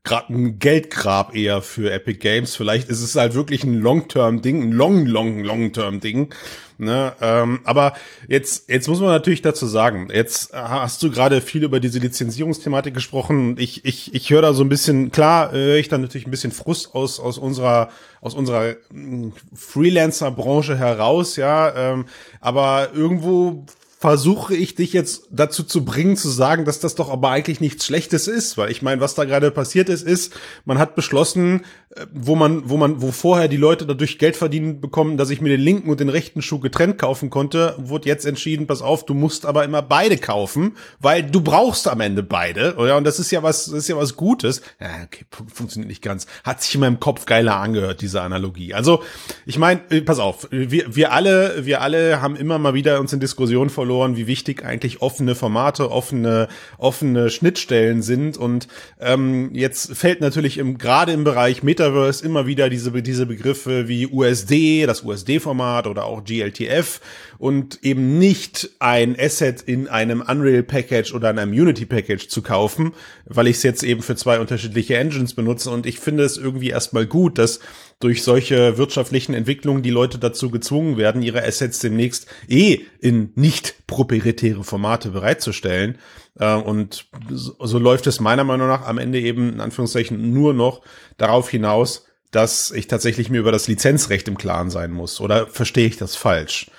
[0.06, 2.56] gerade ein Geldgrab eher für Epic Games.
[2.56, 6.34] Vielleicht ist es halt wirklich ein Long-Term-Ding, ein Long, Long, Long-Term-Ding.
[6.78, 7.14] Ne?
[7.22, 7.94] Ähm, aber
[8.28, 12.94] jetzt, jetzt muss man natürlich dazu sagen, jetzt hast du gerade viel über diese Lizenzierungsthematik
[12.94, 13.56] gesprochen.
[13.58, 16.32] Ich, ich, ich höre da so ein bisschen, klar, äh, höre ich da natürlich ein
[16.32, 17.90] bisschen Frust aus, aus unserer,
[18.22, 21.74] aus unserer hm, Freelancer-Branche heraus, ja.
[21.76, 22.06] Ähm,
[22.42, 23.66] aber irgendwo
[24.06, 27.88] versuche ich dich jetzt dazu zu bringen, zu sagen, dass das doch aber eigentlich nichts
[27.88, 30.32] Schlechtes ist, weil ich meine, was da gerade passiert ist, ist,
[30.64, 31.66] man hat beschlossen,
[32.14, 35.50] wo man, wo man, wo vorher die Leute dadurch Geld verdienen bekommen, dass ich mir
[35.50, 39.14] den linken und den rechten Schuh getrennt kaufen konnte, wurde jetzt entschieden, pass auf, du
[39.14, 42.98] musst aber immer beide kaufen, weil du brauchst am Ende beide, oder?
[42.98, 44.62] Und das ist ja was, das ist ja was Gutes.
[44.82, 46.28] Ja, okay, funktioniert nicht ganz.
[46.44, 48.74] Hat sich in meinem Kopf geiler angehört, diese Analogie.
[48.74, 49.02] Also,
[49.46, 53.14] ich meine, äh, pass auf, wir, wir alle, wir alle haben immer mal wieder uns
[53.14, 58.38] in Diskussionen verloren, wie wichtig eigentlich offene Formate, offene, offene Schnittstellen sind.
[58.38, 58.68] Und
[59.00, 64.08] ähm, jetzt fällt natürlich im, gerade im Bereich Metaverse immer wieder diese, diese Begriffe wie
[64.08, 67.00] USD, das USD-Format oder auch GLTF
[67.38, 72.42] und eben nicht ein Asset in einem Unreal Package oder in einem Unity Package zu
[72.42, 72.94] kaufen,
[73.26, 75.70] weil ich es jetzt eben für zwei unterschiedliche Engines benutze.
[75.70, 77.60] Und ich finde es irgendwie erstmal gut, dass
[78.00, 83.88] durch solche wirtschaftlichen Entwicklungen die Leute dazu gezwungen werden, ihre Assets demnächst eh in nicht
[83.88, 85.98] proprietäre Formate bereitzustellen.
[86.38, 90.82] Äh, und so läuft es meiner Meinung nach am Ende eben in Anführungszeichen nur noch
[91.18, 95.22] darauf hinaus, dass ich tatsächlich mir über das Lizenzrecht im Klaren sein muss.
[95.22, 96.70] Oder verstehe ich das falsch?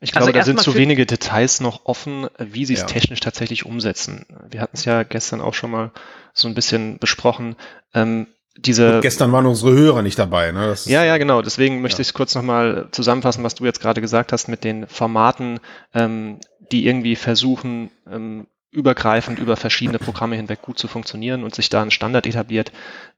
[0.00, 2.86] Ich glaube, also da sind zu wenige Details noch offen, wie sie es ja.
[2.86, 4.26] technisch tatsächlich umsetzen.
[4.48, 5.92] Wir hatten es ja gestern auch schon mal
[6.34, 7.56] so ein bisschen besprochen.
[7.94, 8.28] Ähm,
[8.64, 10.74] diese Und gestern waren unsere Hörer nicht dabei, ne?
[10.86, 11.42] ja, ja, genau.
[11.42, 12.08] Deswegen möchte ja.
[12.08, 15.60] ich kurz nochmal zusammenfassen, was du jetzt gerade gesagt hast mit den Formaten,
[15.94, 16.40] ähm,
[16.72, 21.82] die irgendwie versuchen, ähm, übergreifend über verschiedene Programme hinweg gut zu funktionieren und sich da
[21.82, 22.72] ein Standard etabliert.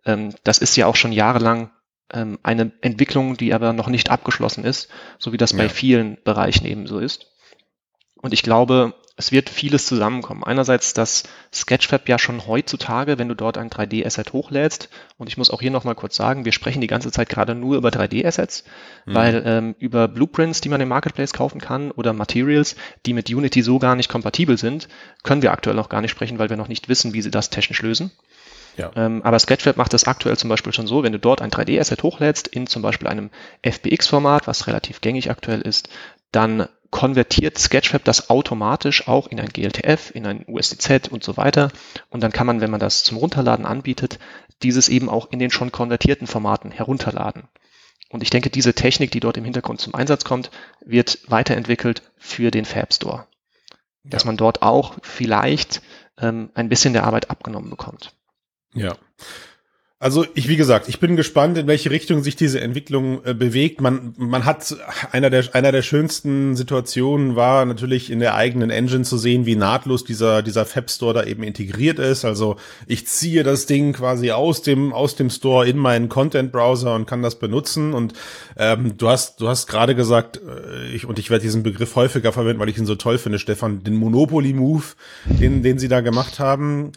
[0.04, 1.70] Ähm, das ist ja auch schon jahrelang
[2.12, 5.58] ähm, eine Entwicklung, die aber noch nicht abgeschlossen ist, so wie das ja.
[5.58, 7.26] bei vielen Bereichen eben so ist.
[8.20, 10.42] Und ich glaube, es wird vieles zusammenkommen.
[10.42, 15.50] Einerseits das Sketchfab ja schon heutzutage, wenn du dort ein 3D-Asset hochlädst, und ich muss
[15.50, 18.64] auch hier nochmal kurz sagen, wir sprechen die ganze Zeit gerade nur über 3D-Assets,
[19.04, 19.14] mhm.
[19.14, 23.60] weil ähm, über Blueprints, die man im Marketplace kaufen kann, oder Materials, die mit Unity
[23.60, 24.88] so gar nicht kompatibel sind,
[25.22, 27.50] können wir aktuell noch gar nicht sprechen, weil wir noch nicht wissen, wie sie das
[27.50, 28.10] technisch lösen.
[28.78, 28.90] Ja.
[28.96, 32.02] Ähm, aber Sketchfab macht das aktuell zum Beispiel schon so, wenn du dort ein 3D-Asset
[32.02, 33.28] hochlädst, in zum Beispiel einem
[33.62, 35.90] FBX-Format, was relativ gängig aktuell ist,
[36.32, 41.70] dann konvertiert Sketchfab das automatisch auch in ein GLTF, in ein USDZ und so weiter.
[42.08, 44.18] Und dann kann man, wenn man das zum Runterladen anbietet,
[44.62, 47.48] dieses eben auch in den schon konvertierten Formaten herunterladen.
[48.10, 50.50] Und ich denke, diese Technik, die dort im Hintergrund zum Einsatz kommt,
[50.84, 53.26] wird weiterentwickelt für den Fab Store.
[54.02, 54.26] Dass ja.
[54.26, 55.80] man dort auch vielleicht
[56.18, 58.12] ähm, ein bisschen der Arbeit abgenommen bekommt.
[58.74, 58.96] Ja.
[60.02, 63.82] Also ich, wie gesagt, ich bin gespannt, in welche Richtung sich diese Entwicklung äh, bewegt.
[63.82, 64.74] Man, man hat
[65.12, 69.56] einer der, einer der schönsten Situationen war natürlich in der eigenen Engine zu sehen, wie
[69.56, 72.24] nahtlos dieser, dieser Fab Store da eben integriert ist.
[72.24, 76.94] Also ich ziehe das Ding quasi aus dem, aus dem Store in meinen Content Browser
[76.94, 77.92] und kann das benutzen.
[77.92, 78.14] Und
[78.56, 82.32] ähm, du hast, du hast gerade gesagt, äh, ich, und ich werde diesen Begriff häufiger
[82.32, 84.84] verwenden, weil ich ihn so toll finde, Stefan, den Monopoly Move,
[85.26, 86.92] den, den sie da gemacht haben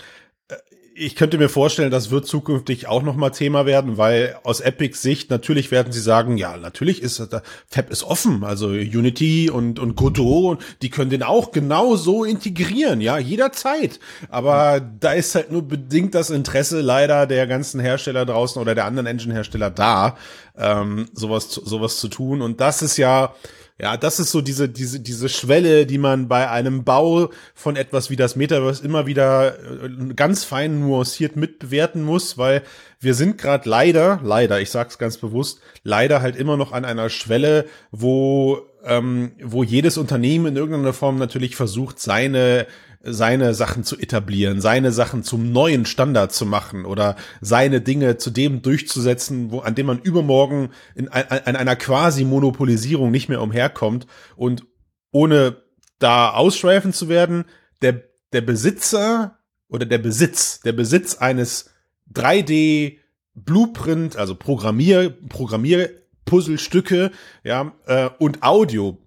[0.95, 5.29] ich könnte mir vorstellen, das wird zukünftig auch nochmal Thema werden, weil aus Epics Sicht
[5.29, 9.95] natürlich werden sie sagen, ja, natürlich ist das, Fab ist offen, also Unity und und
[9.95, 13.99] Godot, die können den auch genau so integrieren, ja, jederzeit.
[14.29, 18.86] Aber da ist halt nur bedingt das Interesse leider der ganzen Hersteller draußen oder der
[18.86, 20.17] anderen Engine-Hersteller da,
[20.58, 22.41] ähm, sowas sowas zu tun.
[22.41, 23.34] Und das ist ja
[23.79, 28.12] ja, das ist so diese, diese, diese Schwelle, die man bei einem Bau von etwas
[28.12, 32.62] wie das Metaverse immer wieder äh, ganz fein nuanciert mitbewerten muss, weil
[32.99, 37.09] wir sind gerade leider, leider, ich sag's ganz bewusst, leider halt immer noch an einer
[37.09, 42.67] Schwelle, wo, ähm, wo jedes Unternehmen in irgendeiner Form natürlich versucht, seine
[43.03, 48.31] seine Sachen zu etablieren, seine Sachen zum neuen Standard zu machen oder seine Dinge zu
[48.31, 54.07] dem durchzusetzen, wo, an dem man übermorgen in, in einer quasi Monopolisierung nicht mehr umherkommt.
[54.37, 54.65] Und
[55.11, 55.57] ohne
[55.99, 57.43] da ausschweifen zu werden,
[57.81, 59.37] der, der Besitzer
[59.67, 61.71] oder der Besitz, der Besitz eines
[62.13, 62.99] 3D
[63.35, 65.89] Blueprint, also Programmier, Programmier
[66.25, 67.11] Puzzlestücke,
[67.43, 68.97] ja, äh, und Audio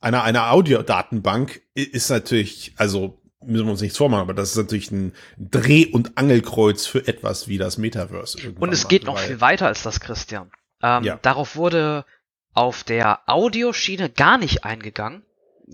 [0.00, 4.90] einer, einer Audiodatenbank ist natürlich, also müssen wir uns nichts vormachen, aber das ist natürlich
[4.90, 8.54] ein Dreh- und Angelkreuz für etwas wie das Metaverse.
[8.58, 10.50] Und es geht noch viel weiter als das, Christian.
[10.82, 11.18] Ähm, ja.
[11.22, 12.04] Darauf wurde
[12.52, 15.22] auf der Audioschiene gar nicht eingegangen,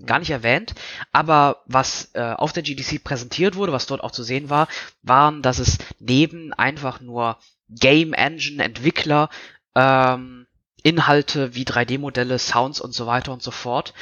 [0.05, 0.75] gar nicht erwähnt,
[1.11, 4.67] aber was äh, auf der GDC präsentiert wurde, was dort auch zu sehen war,
[5.01, 7.37] waren, dass es neben einfach nur
[7.69, 9.29] Game Engine Entwickler
[9.75, 10.46] ähm,
[10.87, 13.93] Inhalte wie 3D-Modelle, Sounds und so weiter und so fort,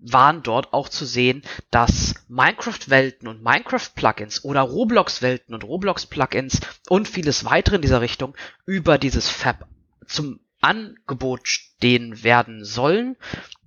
[0.00, 7.44] waren dort auch zu sehen, dass Minecraft-Welten und Minecraft-Plugins oder Roblox-Welten und Roblox-Plugins und vieles
[7.44, 9.68] weitere in dieser Richtung über dieses Fab
[10.08, 13.16] zum Angebot stehen werden sollen,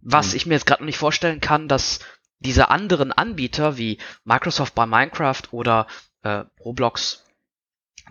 [0.02, 0.36] was mhm.
[0.36, 2.00] ich mir jetzt gerade noch nicht vorstellen kann, dass
[2.40, 5.88] diese anderen Anbieter wie Microsoft bei Minecraft oder
[6.24, 7.24] äh, Roblox,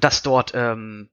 [0.00, 1.10] dass dort ähm,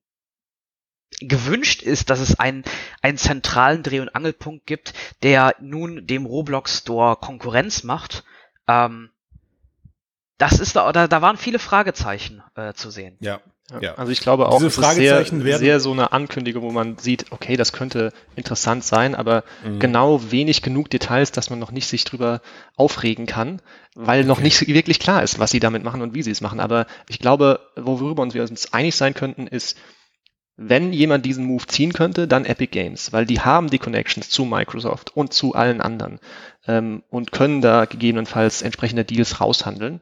[1.19, 2.63] gewünscht ist, dass es einen,
[3.02, 4.93] einen zentralen Dreh- und Angelpunkt gibt,
[5.24, 8.24] der nun dem Roblox Store Konkurrenz macht.
[8.67, 9.10] Ähm,
[10.38, 13.17] das ist da, da, da waren viele Fragezeichen äh, zu sehen.
[13.19, 13.41] Ja.
[13.80, 13.95] Ja.
[13.95, 17.32] Also ich glaube auch, Diese Fragezeichen ist sehr, sehr so eine Ankündigung, wo man sieht,
[17.32, 19.80] okay, das könnte interessant sein, aber mhm.
[19.80, 22.41] genau wenig genug Details, dass man noch nicht sich drüber
[22.76, 23.62] aufregen kann,
[23.95, 26.60] weil noch nicht wirklich klar ist, was sie damit machen und wie sie es machen.
[26.60, 29.78] Aber ich glaube, worüber wir uns einig sein könnten, ist,
[30.63, 34.45] wenn jemand diesen Move ziehen könnte, dann Epic Games, weil die haben die Connections zu
[34.45, 36.19] Microsoft und zu allen anderen
[36.67, 40.02] ähm, und können da gegebenenfalls entsprechende Deals raushandeln.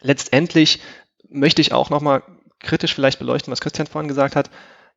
[0.00, 0.80] Letztendlich
[1.28, 2.22] möchte ich auch nochmal
[2.60, 4.50] kritisch vielleicht beleuchten, was Christian vorhin gesagt hat.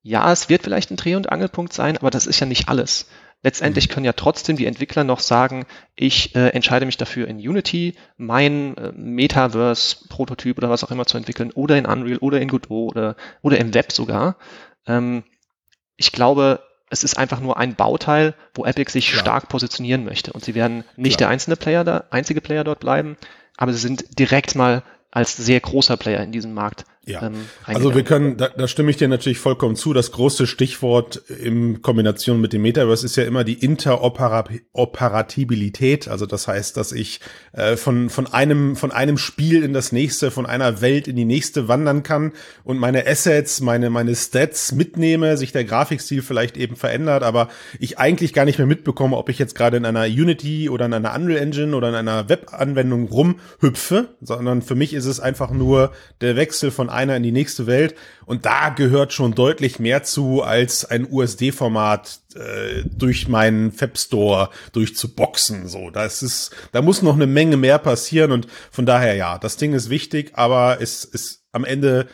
[0.03, 3.07] Ja, es wird vielleicht ein Dreh- und Angelpunkt sein, aber das ist ja nicht alles.
[3.43, 3.93] Letztendlich mhm.
[3.93, 8.75] können ja trotzdem die Entwickler noch sagen, ich äh, entscheide mich dafür in Unity mein
[8.77, 13.15] äh, Metaverse-Prototyp oder was auch immer zu entwickeln oder in Unreal oder in Godot oder,
[13.41, 14.37] oder im Web sogar.
[14.87, 15.23] Ähm,
[15.95, 19.21] ich glaube, es ist einfach nur ein Bauteil, wo Epic sich Klar.
[19.21, 20.31] stark positionieren möchte.
[20.33, 21.27] Und sie werden nicht Klar.
[21.27, 23.17] der einzelne Player da, einzige Player dort bleiben,
[23.57, 27.95] aber sie sind direkt mal als sehr großer Player in diesem Markt Ja, ähm, also
[27.95, 29.93] wir können, da, da stimme ich dir natürlich vollkommen zu.
[29.93, 36.09] Das große Stichwort in Kombination mit dem Metaverse ist ja immer die Interoperabilität.
[36.09, 37.21] Also das heißt, dass ich
[37.53, 41.25] äh, von von einem von einem Spiel in das nächste, von einer Welt in die
[41.25, 46.75] nächste wandern kann und meine Assets, meine meine Stats mitnehme, sich der Grafikstil vielleicht eben
[46.75, 47.47] verändert, aber
[47.79, 50.93] ich eigentlich gar nicht mehr mitbekomme, ob ich jetzt gerade in einer Unity oder in
[50.93, 55.93] einer Unreal Engine oder in einer Webanwendung rumhüpfe, sondern für mich ist es einfach nur
[56.19, 57.95] der Wechsel von einer in die nächste Welt.
[58.25, 64.49] Und da gehört schon deutlich mehr zu, als ein USD-Format äh, durch meinen Fab Store
[64.73, 65.67] durchzuboxen.
[65.67, 68.31] So, das ist, da muss noch eine Menge mehr passieren.
[68.31, 72.07] Und von daher ja, das Ding ist wichtig, aber es ist am Ende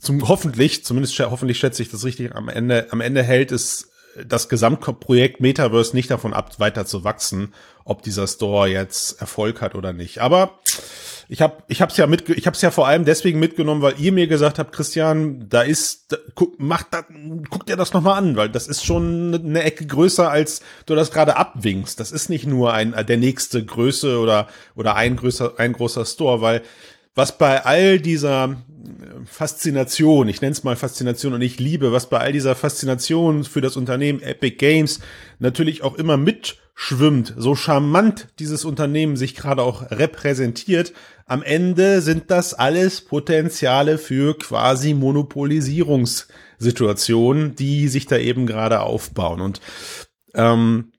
[0.00, 3.92] zum hoffentlich, zumindest hoffentlich schätze ich das richtig, am Ende, am Ende hält es
[4.26, 9.74] das Gesamtprojekt Metaverse nicht davon ab, weiter zu wachsen, ob dieser Store jetzt Erfolg hat
[9.74, 10.18] oder nicht.
[10.20, 10.58] Aber
[11.28, 13.94] ich habe ich hab's ja mit ich habe es ja vor allem deswegen mitgenommen, weil
[13.98, 17.04] ihr mir gesagt habt, Christian, da ist da, guck mach da
[17.50, 20.94] guck dir das noch mal an, weil das ist schon eine Ecke größer als du
[20.94, 21.98] das gerade abwinkst.
[22.00, 26.40] Das ist nicht nur ein der nächste Größe oder oder ein größer ein großer Store,
[26.40, 26.62] weil
[27.14, 28.56] was bei all dieser
[29.24, 33.60] Faszination, ich nenne es mal Faszination und ich liebe, was bei all dieser Faszination für
[33.60, 35.00] das Unternehmen Epic Games
[35.38, 40.92] natürlich auch immer mitschwimmt, so charmant dieses Unternehmen sich gerade auch repräsentiert,
[41.26, 49.40] am Ende sind das alles Potenziale für quasi Monopolisierungssituationen, die sich da eben gerade aufbauen.
[49.40, 49.60] Und
[50.34, 50.91] ähm,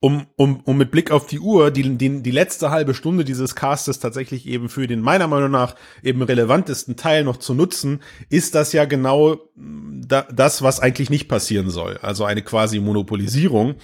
[0.00, 3.54] um, um, um mit Blick auf die Uhr die, die, die letzte halbe Stunde dieses
[3.54, 8.54] Castes tatsächlich eben für den meiner Meinung nach eben relevantesten Teil noch zu nutzen, ist
[8.54, 11.98] das ja genau mm, da, das, was eigentlich nicht passieren soll.
[12.02, 13.76] Also eine quasi Monopolisierung.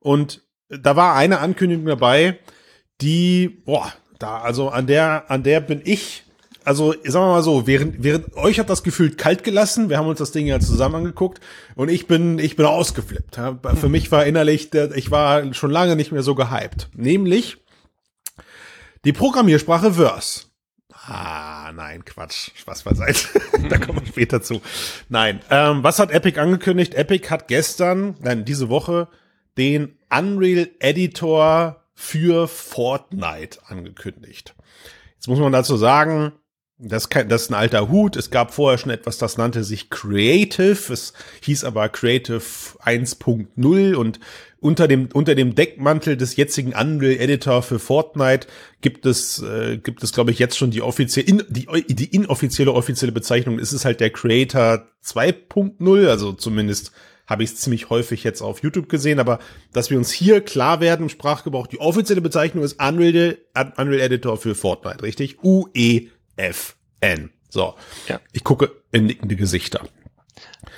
[0.00, 2.38] Und da war eine Ankündigung dabei,
[3.00, 6.25] die, boah, da, also an der, an der bin ich
[6.66, 10.08] also sagen wir mal so, während, während euch hat das Gefühl kalt gelassen, wir haben
[10.08, 11.40] uns das Ding ja zusammen angeguckt
[11.76, 13.38] und ich bin, ich bin ausgeflippt.
[13.76, 16.88] Für mich war innerlich, ich war schon lange nicht mehr so gehypt.
[16.92, 17.58] Nämlich
[19.04, 20.46] die Programmiersprache Verse.
[20.90, 22.50] Ah, nein, Quatsch.
[22.56, 23.28] Spaß beiseite.
[23.68, 24.60] da kommen wir später zu.
[25.08, 25.38] Nein.
[25.50, 26.94] Ähm, was hat Epic angekündigt?
[26.94, 29.06] Epic hat gestern, nein, diese Woche
[29.56, 34.56] den Unreal Editor für Fortnite angekündigt.
[35.14, 36.32] Jetzt muss man dazu sagen,
[36.78, 38.16] das, kann, das ist ein alter Hut.
[38.16, 40.92] Es gab vorher schon etwas, das nannte sich Creative.
[40.92, 44.20] Es hieß aber Creative 1.0 und
[44.60, 48.48] unter dem, unter dem Deckmantel des jetzigen Unreal Editor für Fortnite
[48.80, 52.72] gibt es, äh, gibt es, glaube ich, jetzt schon die offizielle, in, die, die inoffizielle,
[52.72, 53.58] offizielle Bezeichnung.
[53.58, 56.92] Es ist halt der Creator 2.0, also zumindest
[57.26, 59.40] habe ich es ziemlich häufig jetzt auf YouTube gesehen, aber
[59.72, 63.38] dass wir uns hier klar werden im Sprachgebrauch, die offizielle Bezeichnung ist Unreal,
[63.76, 65.42] Unreal Editor für Fortnite, richtig?
[65.42, 67.30] UE FN.
[67.48, 67.74] So.
[68.08, 68.20] Ja.
[68.32, 69.86] Ich gucke in nickende Gesichter.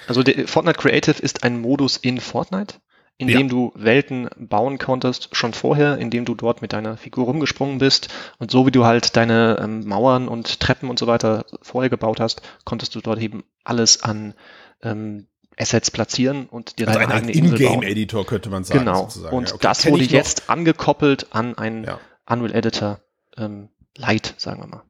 [0.06, 2.76] Also der Fortnite Creative ist ein Modus in Fortnite,
[3.18, 3.48] in dem ja.
[3.48, 8.08] du Welten bauen konntest schon vorher, in dem du dort mit deiner Figur rumgesprungen bist
[8.38, 12.20] und so wie du halt deine ähm, Mauern und Treppen und so weiter vorher gebaut
[12.20, 14.34] hast, konntest du dort eben alles an
[14.82, 15.26] ähm,
[15.58, 17.74] Assets platzieren und dir also deine eigene Insel bauen.
[17.74, 18.80] In-Game-Editor könnte man sagen.
[18.80, 19.02] Genau.
[19.02, 19.36] Sozusagen.
[19.36, 19.62] Und ja, okay.
[19.62, 21.98] das wurde jetzt angekoppelt an einen ja.
[22.30, 23.00] Unreal Editor
[23.36, 24.82] ähm, Lite, sagen wir mal.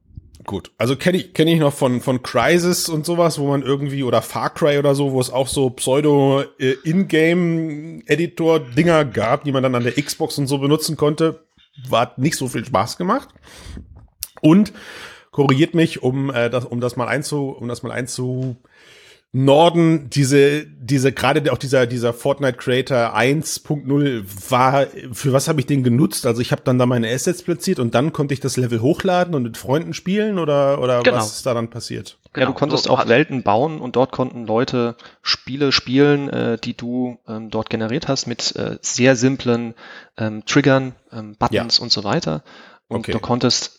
[0.49, 4.01] Gut, also kenne ich kenne ich noch von von Crisis und sowas, wo man irgendwie
[4.01, 6.73] oder Far Cry oder so, wo es auch so Pseudo äh,
[9.13, 11.45] gab, die man dann an der Xbox und so benutzen konnte,
[11.87, 13.29] war nicht so viel Spaß gemacht.
[14.41, 14.73] Und
[15.29, 18.55] korrigiert mich, um äh, das um das mal einzu um das mal einzu
[19.31, 25.67] Norden, diese, diese, gerade auch dieser, dieser Fortnite Creator 1.0 war, für was habe ich
[25.67, 26.25] den genutzt?
[26.25, 29.35] Also ich habe dann da meine Assets platziert und dann konnte ich das Level hochladen
[29.35, 31.17] und mit Freunden spielen oder, oder genau.
[31.17, 32.17] was ist da dann passiert?
[32.33, 32.47] Genau.
[32.47, 36.75] Ja, du konntest so, auch Welten bauen und dort konnten Leute Spiele spielen, äh, die
[36.75, 39.75] du ähm, dort generiert hast mit äh, sehr simplen
[40.17, 41.83] ähm, Triggern, ähm, Buttons ja.
[41.83, 42.43] und so weiter.
[42.87, 43.11] Und okay.
[43.11, 43.78] du konntest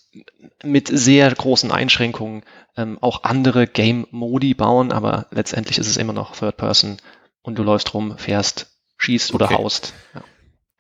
[0.64, 2.42] mit sehr großen Einschränkungen
[2.76, 6.96] ähm, auch andere Game-Modi bauen, aber letztendlich ist es immer noch Third Person
[7.42, 9.54] und du läufst rum, fährst, schießt oder okay.
[9.54, 9.94] haust.
[10.14, 10.22] Ja.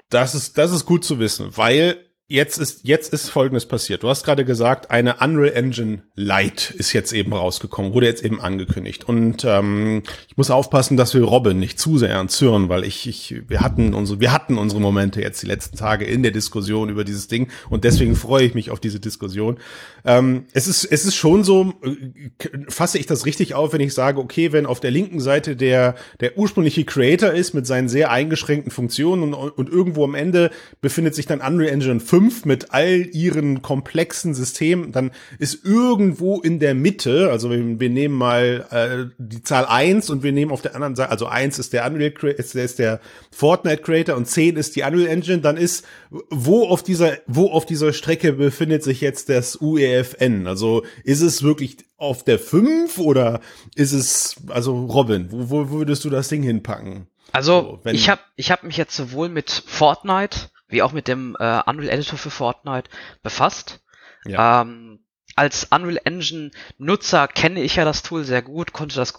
[0.08, 4.04] Das ist, das ist gut zu wissen, weil jetzt ist, jetzt ist Folgendes passiert.
[4.04, 8.40] Du hast gerade gesagt, eine Unreal Engine Lite ist jetzt eben rausgekommen, wurde jetzt eben
[8.40, 9.02] angekündigt.
[9.04, 13.42] Und ähm, ich muss aufpassen, dass wir Robin nicht zu sehr entzürnen, weil ich, ich,
[13.48, 17.02] wir hatten unsere, wir hatten unsere Momente jetzt die letzten Tage in der Diskussion über
[17.02, 19.58] dieses Ding und deswegen freue ich mich auf diese Diskussion.
[20.04, 23.92] Ähm, es ist, es ist schon so, äh, fasse ich das richtig auf, wenn ich
[23.92, 28.12] sage, okay, wenn auf der linken Seite der, der ursprüngliche Creator ist mit seinen sehr
[28.12, 32.72] eingeschränkten Funktionen und, und irgendwo am Ende befindet sich dann Unreal Engine 5 5 mit
[32.72, 38.66] all ihren komplexen Systemen, dann ist irgendwo in der Mitte, also wir, wir nehmen mal
[38.70, 41.86] äh, die Zahl 1 und wir nehmen auf der anderen Seite, also 1 ist der
[41.86, 43.00] Unreal ist, ist der
[43.30, 45.86] Fortnite Creator und 10 ist die Unreal Engine, dann ist
[46.28, 50.46] wo auf dieser wo auf dieser Strecke befindet sich jetzt das UEFN?
[50.46, 53.40] Also ist es wirklich auf der 5 oder
[53.74, 57.06] ist es also Robin, wo, wo würdest du das Ding hinpacken?
[57.32, 61.36] Also, so, ich habe ich hab mich jetzt sowohl mit Fortnite wie auch mit dem
[61.38, 62.90] äh, Unreal Editor für Fortnite
[63.22, 63.80] befasst.
[64.24, 64.62] Ja.
[64.62, 65.00] Ähm,
[65.36, 69.14] als Unreal Engine Nutzer kenne ich ja das Tool sehr gut, konnte das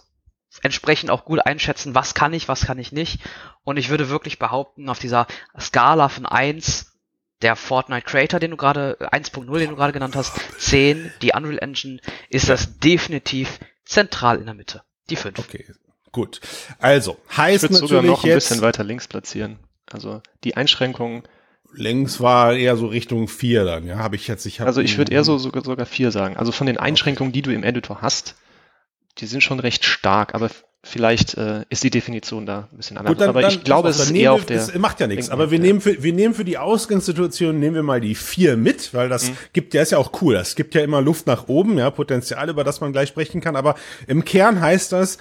[0.62, 3.20] entsprechend auch gut einschätzen, was kann ich, was kann ich nicht.
[3.64, 5.26] Und ich würde wirklich behaupten, auf dieser
[5.58, 6.92] Skala von 1,
[7.40, 11.58] der Fortnite Creator, den du gerade, 1.0, den du gerade genannt hast, 10, die Unreal
[11.58, 12.54] Engine, ist ja.
[12.54, 14.82] das definitiv zentral in der Mitte.
[15.10, 15.38] Die 5.
[15.38, 15.66] Okay,
[16.12, 16.40] Gut.
[16.78, 19.58] Also, heißt ich natürlich sogar noch ein jetzt, bisschen weiter links platzieren.
[19.90, 21.22] Also, die Einschränkungen.
[21.74, 24.98] Längs war eher so Richtung vier dann, ja, habe ich jetzt, ich hab Also, ich
[24.98, 26.36] würde eher so sogar, sogar vier sagen.
[26.36, 27.40] Also, von den Einschränkungen, okay.
[27.40, 28.36] die du im Editor hast,
[29.18, 30.50] die sind schon recht stark, aber
[30.84, 33.12] vielleicht äh, ist die Definition da ein bisschen anders.
[33.12, 34.56] Gut, dann, aber ich glaube, es ist eher auf der.
[34.56, 35.30] Es macht ja nichts.
[35.30, 38.92] Aber wir nehmen für wir nehmen für die Ausgangssituation nehmen wir mal die vier mit,
[38.92, 39.36] weil das mhm.
[39.52, 40.34] gibt ja ist ja auch cool.
[40.34, 43.54] Das gibt ja immer Luft nach oben, ja Potenzial, über das man gleich sprechen kann.
[43.54, 45.18] Aber im Kern heißt das,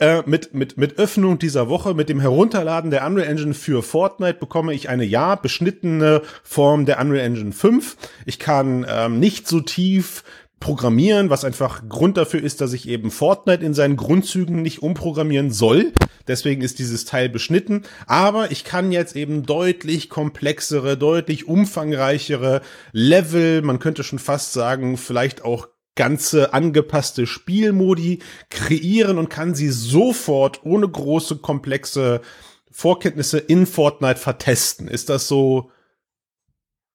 [0.00, 4.38] äh, mit, mit, mit Öffnung dieser Woche, mit dem Herunterladen der Unreal Engine für Fortnite
[4.38, 7.96] bekomme ich eine ja beschnittene Form der Unreal Engine 5.
[8.26, 10.24] Ich kann ähm, nicht so tief
[10.60, 15.50] programmieren, was einfach Grund dafür ist, dass ich eben Fortnite in seinen Grundzügen nicht umprogrammieren
[15.50, 15.92] soll.
[16.28, 17.82] Deswegen ist dieses Teil beschnitten.
[18.06, 22.60] Aber ich kann jetzt eben deutlich komplexere, deutlich umfangreichere
[22.92, 25.68] Level, man könnte schon fast sagen, vielleicht auch
[26.00, 32.22] ganze angepasste Spielmodi kreieren und kann sie sofort ohne große komplexe
[32.70, 34.88] Vorkenntnisse in Fortnite vertesten.
[34.88, 35.70] Ist das so?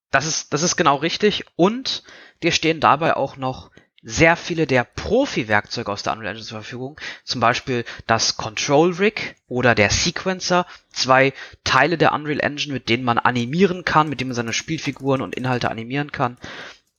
[0.09, 1.45] Das ist, das ist genau richtig.
[1.55, 2.01] Und
[2.41, 3.69] dir stehen dabei auch noch
[4.01, 6.99] sehr viele der Profi-Werkzeuge aus der Unreal Engine zur Verfügung.
[7.23, 10.65] Zum Beispiel das Control Rig oder der Sequencer.
[10.89, 11.31] Zwei
[11.63, 15.35] Teile der Unreal Engine, mit denen man animieren kann, mit denen man seine Spielfiguren und
[15.35, 16.39] Inhalte animieren kann.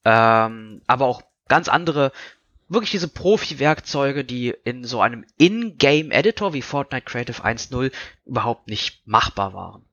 [0.05, 2.13] Ähm, aber auch ganz andere,
[2.69, 7.93] wirklich diese Profi-Werkzeuge, die in so einem In-Game-Editor wie Fortnite Creative 1.0
[8.25, 9.85] überhaupt nicht machbar waren.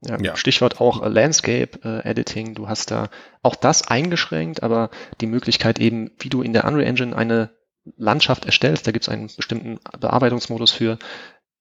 [0.00, 0.36] Ja, ja.
[0.36, 2.54] Stichwort auch äh, Landscape äh, Editing.
[2.54, 3.10] Du hast da
[3.42, 7.50] auch das eingeschränkt, aber die Möglichkeit eben, wie du in der Unreal Engine eine
[7.96, 10.98] Landschaft erstellst, da gibt es einen bestimmten Bearbeitungsmodus für.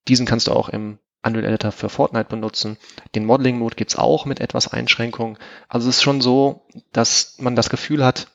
[0.08, 2.78] Diesen kannst du auch im Unreal Editor für Fortnite benutzen.
[3.16, 5.40] Den Modeling Mode gibt's auch mit etwas Einschränkung.
[5.68, 8.28] Also es ist schon so, dass man das Gefühl hat,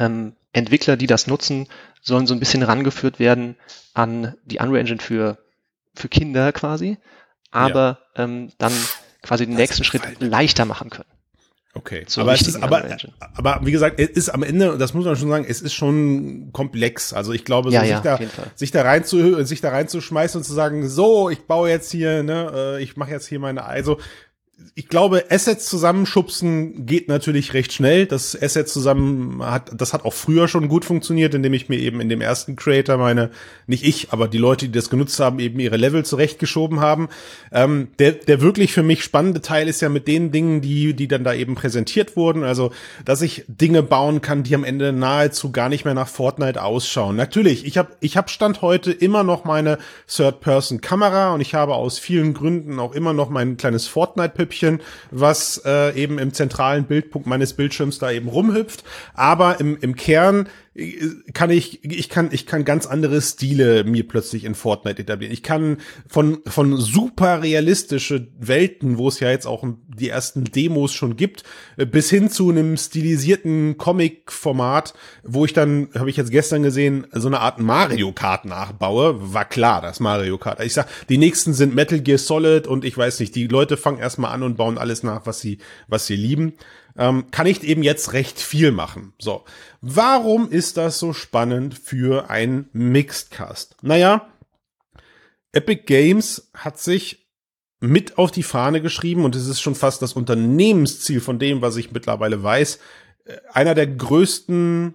[0.00, 1.68] ähm, Entwickler, die das nutzen,
[2.02, 3.56] sollen so ein bisschen rangeführt werden
[3.94, 5.38] an die Unreal Engine für,
[5.94, 6.98] für Kinder quasi,
[7.52, 8.24] aber ja.
[8.24, 8.72] ähm, dann
[9.22, 11.08] quasi den das nächsten Schritt leichter machen können.
[11.72, 12.84] Okay, aber, es ist, aber,
[13.36, 16.50] aber wie gesagt, es ist am Ende, das muss man schon sagen, es ist schon
[16.52, 17.12] komplex.
[17.12, 18.18] Also ich glaube, so ja, sich, ja, da,
[18.56, 22.24] sich da rein zu, sich da reinzuschmeißen und zu sagen, so, ich baue jetzt hier,
[22.24, 23.98] ne, äh, ich mache jetzt hier meine, also
[24.74, 28.06] ich glaube, Assets zusammenschubsen geht natürlich recht schnell.
[28.06, 32.00] Das Asset zusammen hat, das hat auch früher schon gut funktioniert, indem ich mir eben
[32.00, 33.30] in dem ersten Creator meine,
[33.66, 37.08] nicht ich, aber die Leute, die das genutzt haben, eben ihre Level zurechtgeschoben haben.
[37.52, 41.08] Ähm, der, der wirklich für mich spannende Teil ist ja mit den Dingen, die, die
[41.08, 42.44] dann da eben präsentiert wurden.
[42.44, 42.72] Also,
[43.04, 47.16] dass ich Dinge bauen kann, die am Ende nahezu gar nicht mehr nach Fortnite ausschauen.
[47.16, 51.98] Natürlich, ich habe ich hab Stand heute immer noch meine Third-Person-Kamera und ich habe aus
[51.98, 54.80] vielen Gründen auch immer noch mein kleines Fortnite-Pip Püppchen,
[55.10, 58.84] was äh, eben im zentralen Bildpunkt meines Bildschirms da eben rumhüpft.
[59.14, 60.48] Aber im, im Kern
[61.34, 65.32] kann ich, ich kann, ich kann ganz andere Stile mir plötzlich in Fortnite etablieren.
[65.32, 65.78] Ich kann
[66.08, 71.44] von, von super realistische Welten, wo es ja jetzt auch die ersten Demos schon gibt,
[71.76, 77.28] bis hin zu einem stilisierten Comic-Format, wo ich dann, habe ich jetzt gestern gesehen, so
[77.28, 80.60] eine Art Mario Kart nachbaue, war klar, das Mario Kart.
[80.60, 83.98] Ich sag, die nächsten sind Metal Gear Solid und ich weiß nicht, die Leute fangen
[83.98, 85.58] erstmal an und bauen alles nach, was sie,
[85.88, 86.54] was sie lieben
[87.00, 89.14] ähm, kann ich eben jetzt recht viel machen.
[89.18, 89.44] So,
[89.80, 93.76] warum ist das so spannend für ein Mixedcast?
[93.82, 94.28] Naja,
[95.52, 97.26] Epic Games hat sich
[97.80, 101.76] mit auf die Fahne geschrieben und es ist schon fast das Unternehmensziel von dem, was
[101.76, 102.78] ich mittlerweile weiß.
[103.24, 104.94] Äh, einer der größten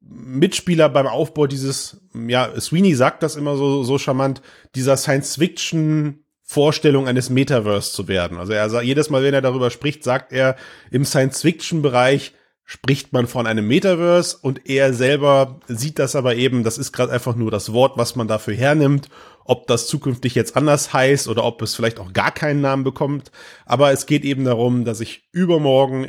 [0.00, 4.42] Mitspieler beim Aufbau dieses, ja, Sweeney sagt das immer so, so charmant,
[4.74, 8.38] dieser Science-Fiction Vorstellung eines Metaverse zu werden.
[8.38, 10.56] Also er sagt, jedes Mal, wenn er darüber spricht, sagt er,
[10.90, 12.32] im Science-Fiction-Bereich
[12.64, 17.12] spricht man von einem Metaverse und er selber sieht das aber eben, das ist gerade
[17.12, 19.08] einfach nur das Wort, was man dafür hernimmt,
[19.44, 23.30] ob das zukünftig jetzt anders heißt oder ob es vielleicht auch gar keinen Namen bekommt.
[23.66, 26.08] Aber es geht eben darum, dass ich übermorgen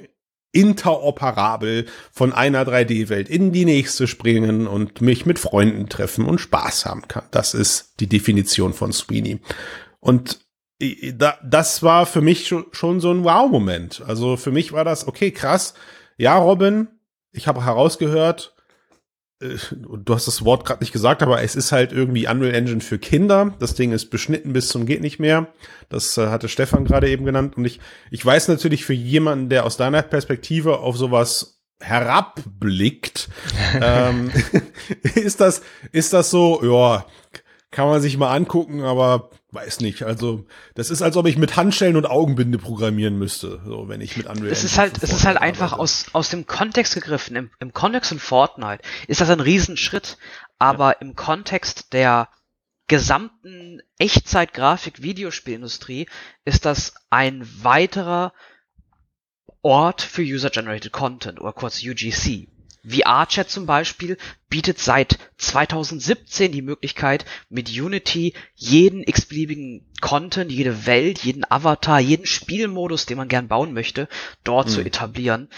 [0.54, 6.86] interoperabel von einer 3D-Welt in die nächste springen und mich mit Freunden treffen und Spaß
[6.86, 7.26] haben kann.
[7.32, 9.42] Das ist die Definition von Sweeney.
[10.06, 10.40] Und
[11.44, 14.04] das war für mich schon so ein Wow-Moment.
[14.06, 15.74] Also für mich war das, okay, krass,
[16.16, 16.90] ja, Robin,
[17.32, 18.56] ich habe herausgehört,
[19.42, 22.82] äh, du hast das Wort gerade nicht gesagt, aber es ist halt irgendwie Unreal Engine
[22.82, 23.56] für Kinder.
[23.58, 25.48] Das Ding ist beschnitten bis zum geht nicht mehr.
[25.90, 27.58] Das äh, hatte Stefan gerade eben genannt.
[27.58, 27.80] Und ich,
[28.12, 33.30] ich weiß natürlich für jemanden, der aus deiner Perspektive auf sowas herabblickt,
[33.82, 34.32] ähm,
[35.16, 37.08] ist das, ist das so, ja,
[37.72, 40.04] kann man sich mal angucken, aber weiß nicht.
[40.04, 40.46] Also,
[40.76, 44.28] das ist, als ob ich mit Handschellen und Augenbinde programmieren müsste, so, wenn ich mit
[44.28, 47.36] Unreal Es ist halt, es ist halt einfach aus, aus dem Kontext gegriffen.
[47.36, 50.20] Im, Im Kontext von Fortnite ist das ein Riesenschritt,
[50.60, 50.98] aber ja.
[51.00, 52.30] im Kontext der
[52.88, 56.08] gesamten Echtzeit-Grafik-Videospielindustrie
[56.44, 58.32] ist das ein weiterer
[59.64, 62.48] Ort für User-Generated Content oder kurz UGC.
[62.88, 64.18] VR-Chat zum Beispiel
[64.50, 72.26] bietet seit 2017 die Möglichkeit, mit Unity jeden x-beliebigen Content, jede Welt, jeden Avatar, jeden
[72.26, 74.08] Spielmodus, den man gern bauen möchte,
[74.44, 74.72] dort mhm.
[74.72, 75.50] zu etablieren.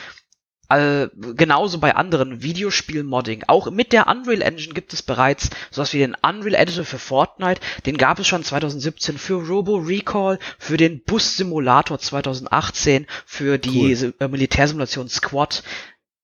[0.70, 3.46] Äh, genauso bei anderen Videospiel-Modding.
[3.48, 7.62] Auch mit der Unreal Engine gibt es bereits sowas wie den Unreal Editor für Fortnite.
[7.86, 13.98] Den gab es schon 2017 für Robo Recall, für den Bus Simulator 2018, für die
[14.02, 14.14] cool.
[14.20, 15.64] Äh, Militärsimulation Squad.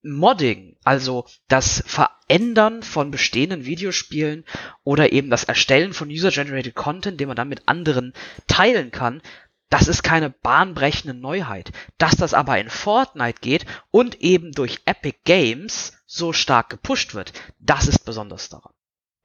[0.04, 4.44] Modding, also das Verändern von bestehenden Videospielen
[4.82, 8.12] oder eben das Erstellen von User-Generated Content, den man dann mit anderen
[8.46, 9.22] teilen kann,
[9.70, 11.72] das ist keine bahnbrechende Neuheit.
[11.98, 17.32] Dass das aber in Fortnite geht und eben durch Epic Games so stark gepusht wird,
[17.58, 18.72] das ist besonders daran.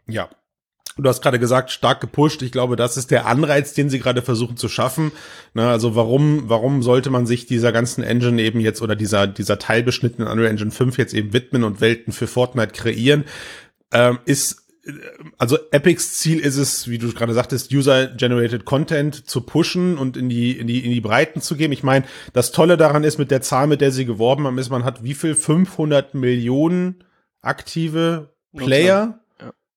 [0.07, 0.29] Ja,
[1.01, 2.41] Du hast gerade gesagt, stark gepusht.
[2.41, 5.11] Ich glaube, das ist der Anreiz, den sie gerade versuchen zu schaffen.
[5.53, 9.59] Na, also warum, warum sollte man sich dieser ganzen Engine eben jetzt oder dieser, dieser
[9.59, 13.25] teilbeschnittenen Unreal Engine 5 jetzt eben widmen und Welten für Fortnite kreieren?
[13.91, 14.67] Ähm, ist,
[15.37, 20.29] also Epics Ziel ist es, wie du gerade sagtest, User-Generated Content zu pushen und in
[20.29, 21.73] die, in die, in die Breiten zu geben.
[21.73, 24.69] Ich meine, das Tolle daran ist mit der Zahl, mit der sie geworben haben, ist,
[24.69, 25.35] man hat wie viel?
[25.35, 27.03] 500 Millionen
[27.41, 29.19] aktive Player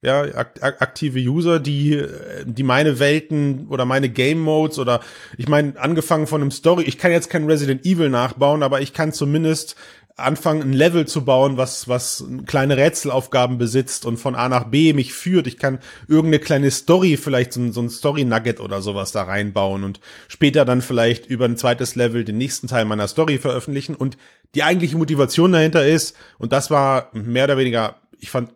[0.02, 2.04] ja, aktive User, die,
[2.44, 5.00] die meine Welten oder meine Game Modes oder
[5.38, 8.92] ich meine, angefangen von einem Story, ich kann jetzt kein Resident Evil nachbauen, aber ich
[8.92, 9.76] kann zumindest
[10.16, 14.92] anfangen, ein Level zu bauen, was, was kleine Rätselaufgaben besitzt und von A nach B
[14.92, 15.46] mich führt.
[15.46, 15.78] Ich kann
[16.08, 20.82] irgendeine kleine Story, vielleicht so so ein Story-Nugget oder sowas da reinbauen und später dann
[20.82, 23.94] vielleicht über ein zweites Level den nächsten Teil meiner Story veröffentlichen.
[23.94, 24.18] Und
[24.54, 28.50] die eigentliche Motivation dahinter ist, und das war mehr oder weniger, ich fand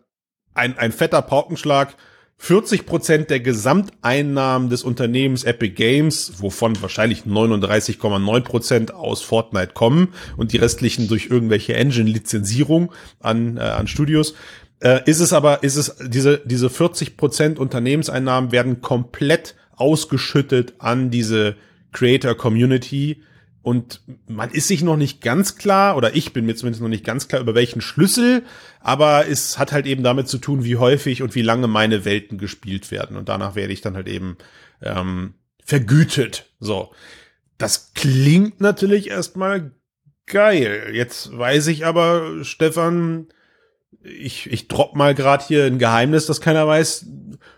[0.57, 1.95] ein, ein fetter Paukenschlag.
[2.39, 10.13] 40 Prozent der Gesamteinnahmen des Unternehmens Epic Games, wovon wahrscheinlich 39,9 Prozent aus Fortnite kommen
[10.37, 14.35] und die restlichen durch irgendwelche Engine-Lizenzierung an, äh, an Studios,
[14.81, 21.11] äh, ist es aber, ist es, diese, diese 40 Prozent Unternehmenseinnahmen werden komplett ausgeschüttet an
[21.11, 21.57] diese
[21.93, 23.23] Creator Community,
[23.67, 27.05] und man ist sich noch nicht ganz klar, oder ich bin mir zumindest noch nicht
[27.05, 28.45] ganz klar, über welchen Schlüssel,
[28.79, 32.39] aber es hat halt eben damit zu tun, wie häufig und wie lange meine Welten
[32.39, 33.17] gespielt werden.
[33.17, 34.37] Und danach werde ich dann halt eben
[34.81, 36.49] ähm, vergütet.
[36.61, 36.93] So.
[37.59, 39.73] Das klingt natürlich erstmal
[40.27, 40.93] geil.
[40.93, 43.27] Jetzt weiß ich aber, Stefan,
[44.01, 47.07] ich, ich drop mal gerade hier ein Geheimnis, das keiner weiß.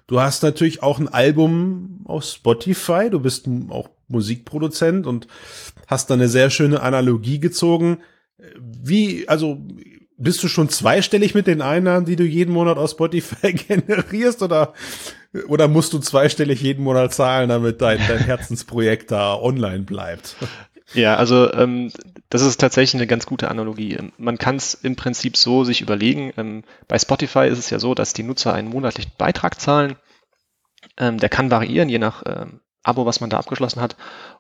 [0.07, 3.11] Du hast natürlich auch ein Album auf Spotify.
[3.11, 5.29] Du bist auch Musikproduzent und
[5.89, 7.99] hast da eine sehr schöne Analogie gezogen.
[8.57, 9.59] Wie, also
[10.17, 14.75] bist du schon zweistellig mit den Einnahmen, die du jeden Monat aus Spotify generierst oder,
[15.49, 20.37] oder musst du zweistellig jeden Monat zahlen, damit dein, dein Herzensprojekt da online bleibt?
[20.95, 21.93] Ja, also ähm,
[22.31, 23.99] das ist tatsächlich eine ganz gute Analogie.
[24.17, 26.33] Man kann es im Prinzip so sich überlegen.
[26.37, 29.97] Ähm, bei Spotify ist es ja so, dass die Nutzer einen monatlichen Beitrag zahlen.
[30.97, 33.97] Ähm, der kann variieren, je nach ähm, Abo, was man da abgeschlossen hat.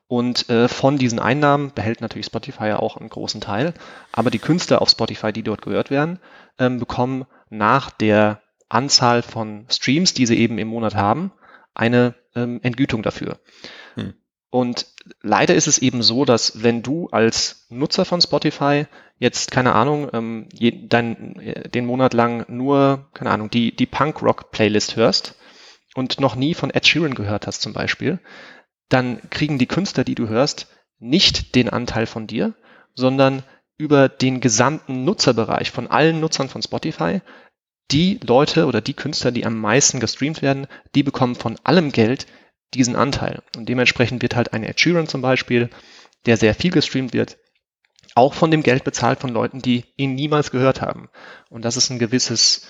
[0.09, 3.75] Und äh, von diesen Einnahmen behält natürlich Spotify ja auch einen großen Teil.
[4.11, 6.19] Aber die Künstler auf Spotify, die dort gehört werden,
[6.59, 8.41] ähm, bekommen nach der
[8.71, 11.31] Anzahl von Streams, die sie eben im Monat haben,
[11.75, 13.39] eine ähm, Entgütung dafür.
[13.95, 14.15] Hm.
[14.51, 14.87] Und
[15.21, 18.87] leider ist es eben so, dass wenn du als Nutzer von Spotify
[19.19, 23.87] jetzt, keine Ahnung, ähm, je, dein, äh, den Monat lang nur, keine Ahnung, die, die
[23.87, 25.35] Punk-Rock-Playlist hörst,
[25.95, 28.21] und noch nie von Ed Sheeran gehört hast zum Beispiel,
[28.89, 30.69] dann kriegen die Künstler, die du hörst,
[30.99, 32.55] nicht den Anteil von dir,
[32.95, 33.43] sondern
[33.77, 37.21] über den gesamten Nutzerbereich von allen Nutzern von Spotify.
[37.91, 42.27] Die Leute oder die Künstler, die am meisten gestreamt werden, die bekommen von allem Geld
[42.75, 43.43] diesen Anteil.
[43.57, 45.71] Und dementsprechend wird halt ein Ed Sheeran zum Beispiel,
[46.27, 47.39] der sehr viel gestreamt wird,
[48.15, 51.09] auch von dem Geld bezahlt von Leuten, die ihn niemals gehört haben.
[51.49, 52.67] Und das ist ein gewisses,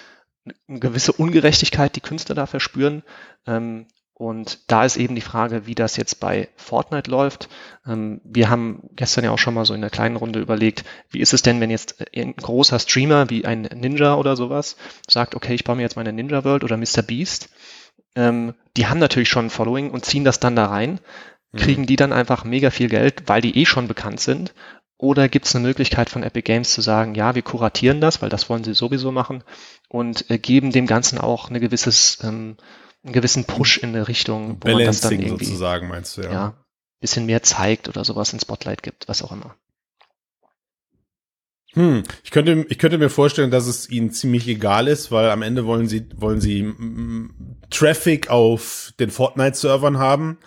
[0.68, 3.02] eine gewisse Ungerechtigkeit, die Künstler da verspüren.
[3.46, 3.86] Ähm,
[4.18, 7.48] und da ist eben die Frage, wie das jetzt bei Fortnite läuft.
[7.86, 11.20] Ähm, wir haben gestern ja auch schon mal so in der kleinen Runde überlegt, wie
[11.20, 14.76] ist es denn, wenn jetzt ein großer Streamer wie ein Ninja oder sowas
[15.08, 17.02] sagt, okay, ich baue mir jetzt meine Ninja World oder Mr.
[17.06, 17.50] Beast.
[18.16, 20.98] Ähm, die haben natürlich schon ein Following und ziehen das dann da rein.
[21.52, 21.58] Mhm.
[21.58, 24.52] Kriegen die dann einfach mega viel Geld, weil die eh schon bekannt sind?
[24.96, 28.30] Oder gibt es eine Möglichkeit von Epic Games zu sagen, ja, wir kuratieren das, weil
[28.30, 29.44] das wollen sie sowieso machen
[29.88, 32.56] und äh, geben dem Ganzen auch eine gewisses ähm,
[33.04, 36.22] einen gewissen Push in eine Richtung, wo Balancing man das dann irgendwie, sozusagen, meinst du,
[36.22, 36.32] ja.
[36.32, 36.64] ja.
[37.00, 39.54] Bisschen mehr zeigt oder sowas in Spotlight gibt, was auch immer.
[41.74, 45.42] Hm, ich könnte, ich könnte mir vorstellen, dass es ihnen ziemlich egal ist, weil am
[45.42, 46.74] Ende wollen sie, wollen sie
[47.70, 50.38] Traffic auf den Fortnite-Servern haben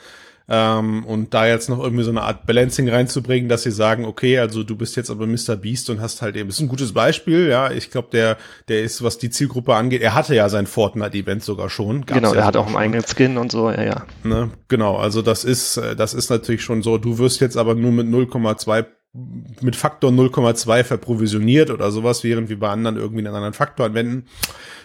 [0.54, 4.38] ähm, und da jetzt noch irgendwie so eine Art Balancing reinzubringen, dass sie sagen, okay,
[4.38, 5.56] also du bist jetzt aber Mr.
[5.56, 8.38] Beast und hast halt eben, ist ein gutes Beispiel, ja, ich glaube, der,
[8.68, 12.06] der ist, was die Zielgruppe angeht, er hatte ja sein Fortnite-Event sogar schon.
[12.06, 14.06] Gab's genau, ja er hat auch einen eigenen Skin und so, ja, ja.
[14.26, 17.94] Ne, genau, also das ist, das ist natürlich schon so, du wirst jetzt aber nur
[17.94, 23.54] mit 0,2 mit Faktor 0,2 verprovisioniert oder sowas, während wir bei anderen irgendwie einen anderen
[23.54, 24.28] Faktor anwenden.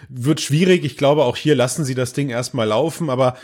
[0.09, 0.83] Wird schwierig.
[0.83, 3.37] Ich glaube, auch hier lassen sie das Ding erstmal laufen, aber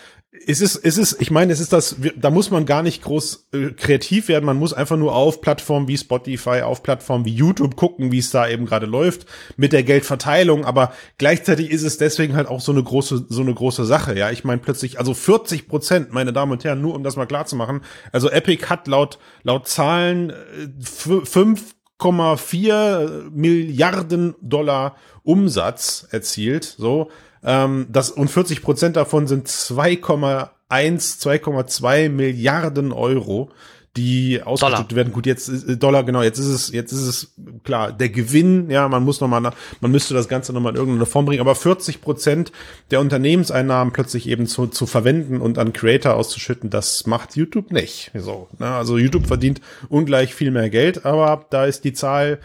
[0.45, 3.49] es ist, es ist, ich meine, es ist das, da muss man gar nicht groß
[3.53, 7.75] äh, kreativ werden, man muss einfach nur auf Plattformen wie Spotify, auf Plattformen wie YouTube
[7.75, 9.27] gucken, wie es da eben gerade läuft,
[9.57, 13.53] mit der Geldverteilung, aber gleichzeitig ist es deswegen halt auch so eine große, so eine
[13.53, 14.31] große Sache, ja.
[14.31, 17.45] Ich meine plötzlich, also 40 Prozent, meine Damen und Herren, nur um das mal klar
[17.45, 17.81] zu machen,
[18.11, 20.33] also Epic hat laut, laut Zahlen
[20.81, 27.11] 5,4 äh, Milliarden Dollar Umsatz erzielt, so,
[27.43, 33.51] ähm, das, und 40 Prozent davon sind 2,1, 2,2 Milliarden Euro
[33.95, 35.13] die ausgeschüttet werden.
[35.13, 37.33] Gut, jetzt ist, äh, Dollar, genau, jetzt ist es, jetzt ist es
[37.63, 41.25] klar, der Gewinn, ja, man muss nochmal, man müsste das Ganze nochmal in irgendeine Form
[41.25, 42.51] bringen, aber 40 Prozent
[42.89, 48.11] der Unternehmenseinnahmen plötzlich eben zu, zu verwenden und an Creator auszuschütten, das macht YouTube nicht.
[48.15, 48.73] So, ne?
[48.73, 52.39] Also YouTube verdient ungleich viel mehr Geld, aber da ist die Zahl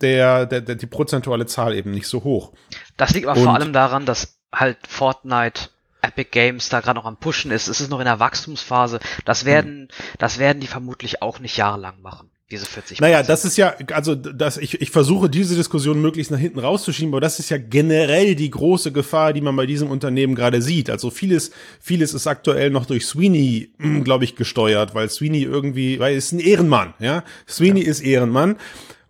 [0.00, 2.52] der, der, der die prozentuale Zahl eben nicht so hoch.
[2.96, 5.68] Das liegt aber Und vor allem daran, dass halt Fortnite
[6.02, 7.68] Epic Games da gerade noch am Pushen ist.
[7.68, 9.00] Es ist noch in der Wachstumsphase.
[9.24, 10.16] Das werden, hm.
[10.18, 12.30] das werden die vermutlich auch nicht jahrelang machen.
[12.48, 16.38] Diese 40 Naja, das ist ja, also das, ich, ich versuche diese Diskussion möglichst nach
[16.38, 20.36] hinten rauszuschieben, aber das ist ja generell die große Gefahr, die man bei diesem Unternehmen
[20.36, 20.88] gerade sieht.
[20.88, 25.98] Also vieles, vieles ist aktuell noch durch Sweeney, hm, glaube ich, gesteuert, weil Sweeney irgendwie,
[25.98, 27.24] weil ist ein Ehrenmann, ja.
[27.48, 27.90] Sweeney ja.
[27.90, 28.58] ist Ehrenmann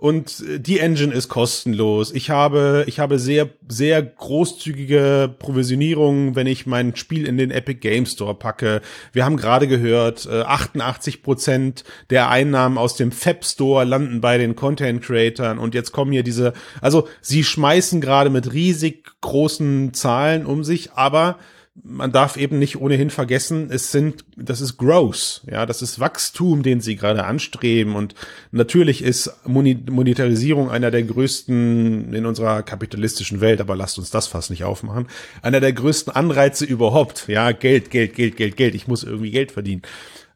[0.06, 2.12] und äh, die Engine ist kostenlos.
[2.12, 7.80] Ich habe, ich habe sehr, sehr großzügige Provisionierung, wenn ich mein Spiel in den Epic
[7.80, 8.82] Game Store packe.
[9.12, 14.38] Wir haben gerade gehört, 88 äh, Prozent der Einnahmen aus dem Fab Store landen bei
[14.38, 19.92] den Content Creatern und jetzt kommen hier diese, also sie schmeißen gerade mit riesig großen
[19.92, 21.36] Zahlen um sich, aber
[21.82, 26.62] man darf eben nicht ohnehin vergessen, es sind, das ist Growth, ja, das ist Wachstum,
[26.62, 27.94] den sie gerade anstreben.
[27.94, 28.14] Und
[28.50, 34.50] natürlich ist Monetarisierung einer der größten in unserer kapitalistischen Welt, aber lasst uns das fast
[34.50, 35.06] nicht aufmachen,
[35.42, 39.52] einer der größten Anreize überhaupt, ja, Geld, Geld, Geld, Geld, Geld, ich muss irgendwie Geld
[39.52, 39.82] verdienen.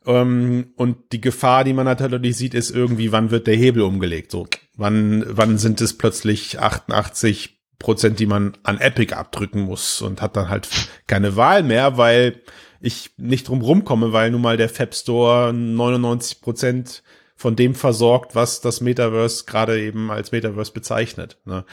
[0.06, 4.30] Ähm, und die Gefahr, die man natürlich sieht, ist irgendwie, wann wird der Hebel umgelegt,
[4.30, 10.22] so, wann, wann sind es plötzlich 88 Prozent, die man an Epic abdrücken muss und
[10.22, 10.68] hat dann halt
[11.08, 12.40] keine Wahl mehr, weil
[12.80, 17.02] ich nicht drum rumkomme, weil nun mal der Fab Store 99 Prozent
[17.34, 21.38] von dem versorgt, was das Metaverse gerade eben als Metaverse bezeichnet.
[21.46, 21.64] Ne?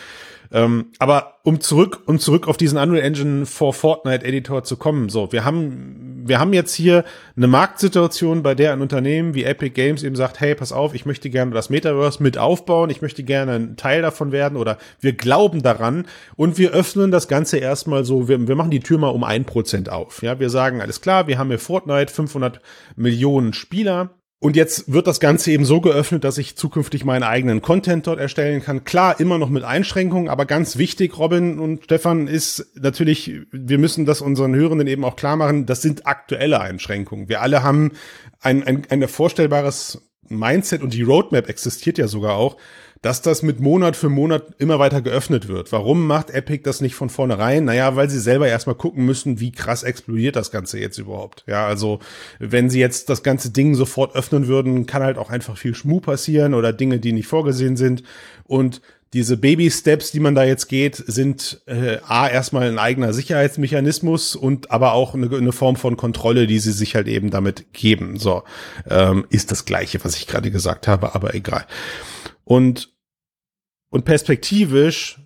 [0.52, 5.10] Ähm, aber um zurück, um zurück auf diesen Unreal Engine for Fortnite Editor zu kommen,
[5.10, 9.72] so, wir haben, wir haben jetzt hier eine Marktsituation, bei der ein Unternehmen wie Epic
[9.72, 13.24] Games eben sagt, hey, pass auf, ich möchte gerne das Metaverse mit aufbauen, ich möchte
[13.24, 18.06] gerne ein Teil davon werden oder wir glauben daran und wir öffnen das Ganze erstmal
[18.06, 20.22] so, wir, wir machen die Tür mal um ein Prozent auf.
[20.22, 22.62] Ja, wir sagen, alles klar, wir haben hier Fortnite, 500
[22.96, 27.64] Millionen Spieler, und jetzt wird das Ganze eben so geöffnet, dass ich zukünftig meinen eigenen
[27.64, 28.84] Content dort erstellen kann.
[28.84, 34.06] Klar, immer noch mit Einschränkungen, aber ganz wichtig, Robin und Stefan, ist natürlich, wir müssen
[34.06, 37.30] das unseren Hörenden eben auch klar machen, das sind aktuelle Einschränkungen.
[37.30, 37.94] Wir alle haben
[38.40, 42.58] ein, ein, ein vorstellbares Mindset und die Roadmap existiert ja sogar auch,
[43.02, 45.72] dass das mit Monat für Monat immer weiter geöffnet wird.
[45.72, 47.66] Warum macht Epic das nicht von vornherein?
[47.66, 51.44] Naja, weil sie selber erstmal gucken müssen, wie krass explodiert das Ganze jetzt überhaupt.
[51.48, 52.00] Ja, also
[52.40, 56.00] wenn sie jetzt das ganze Ding sofort öffnen würden, kann halt auch einfach viel Schmu
[56.00, 58.04] passieren oder Dinge, die nicht vorgesehen sind.
[58.46, 58.82] Und
[59.14, 64.70] diese Baby-Steps, die man da jetzt geht, sind äh, A, erstmal ein eigener Sicherheitsmechanismus und
[64.70, 68.18] aber auch eine, eine, Form von Kontrolle, die sie sich halt eben damit geben.
[68.18, 68.44] So,
[68.90, 71.66] ähm, ist das Gleiche, was ich gerade gesagt habe, aber egal.
[72.48, 72.94] Und,
[73.90, 75.20] und perspektivisch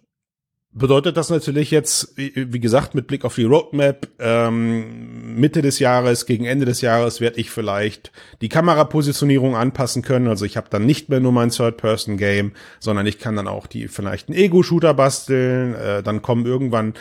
[0.72, 6.26] bedeutet das natürlich jetzt, wie gesagt, mit Blick auf die Roadmap, ähm, Mitte des Jahres,
[6.26, 8.12] gegen Ende des Jahres werde ich vielleicht
[8.42, 10.28] die Kamerapositionierung anpassen können.
[10.28, 13.88] Also ich habe dann nicht mehr nur mein Third-Person-Game, sondern ich kann dann auch die
[13.88, 15.76] vielleicht einen Ego-Shooter basteln.
[15.76, 16.96] Äh, dann kommen irgendwann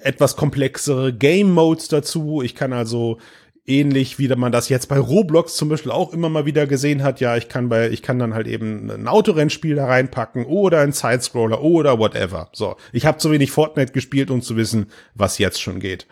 [0.00, 2.40] etwas komplexere Game-Modes dazu.
[2.40, 3.18] Ich kann also
[3.66, 7.20] ähnlich wie man das jetzt bei Roblox zum Beispiel auch immer mal wieder gesehen hat.
[7.20, 10.92] Ja, ich kann bei, ich kann dann halt eben ein Autorennspiel da reinpacken oder ein
[10.92, 12.50] Sidescroller oder whatever.
[12.52, 16.06] So, ich habe zu wenig Fortnite gespielt, um zu wissen, was jetzt schon geht.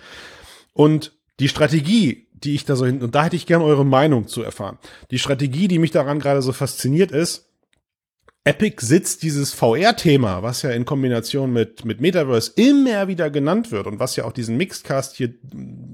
[0.72, 4.28] Und die Strategie, die ich da so hin, und da hätte ich gern eure Meinung
[4.28, 4.78] zu erfahren.
[5.10, 7.48] Die Strategie, die mich daran gerade so fasziniert ist,
[8.44, 13.86] Epic sitzt dieses VR-Thema, was ja in Kombination mit, mit Metaverse immer wieder genannt wird
[13.86, 15.34] und was ja auch diesen Mixedcast hier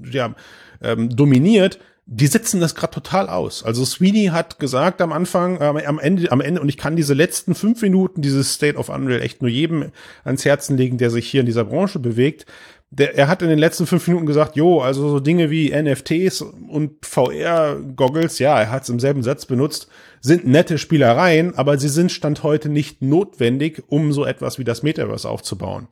[0.09, 0.33] ja,
[0.81, 1.79] ähm, dominiert,
[2.11, 3.63] die setzen das gerade total aus.
[3.63, 7.13] Also Sweeney hat gesagt am Anfang, äh, am Ende, am Ende, und ich kann diese
[7.13, 9.91] letzten fünf Minuten dieses State of Unreal echt nur jedem
[10.23, 12.47] ans Herzen legen, der sich hier in dieser Branche bewegt.
[12.89, 16.41] Der, er hat in den letzten fünf Minuten gesagt, jo, also so Dinge wie NFTs
[16.41, 19.87] und VR-Goggles, ja, er hat es im selben Satz benutzt,
[20.19, 24.81] sind nette Spielereien, aber sie sind Stand heute nicht notwendig, um so etwas wie das
[24.81, 25.87] Metaverse aufzubauen.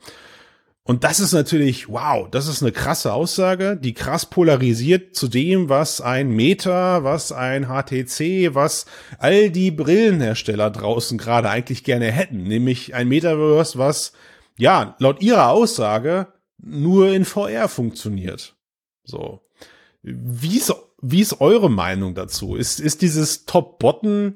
[0.88, 5.67] Und das ist natürlich, wow, das ist eine krasse Aussage, die krass polarisiert zu dem,
[5.67, 8.85] was ein Meta, was ein HTC, was
[9.19, 14.13] all die Brillenhersteller draußen gerade eigentlich gerne hätten, nämlich ein Metaverse, was,
[14.57, 16.27] ja, laut ihrer Aussage
[16.57, 18.55] nur in VR funktioniert.
[19.03, 19.41] So.
[20.03, 22.55] Wie ist, wie ist eure Meinung dazu?
[22.55, 24.35] Ist, ist dieses Top-Bottom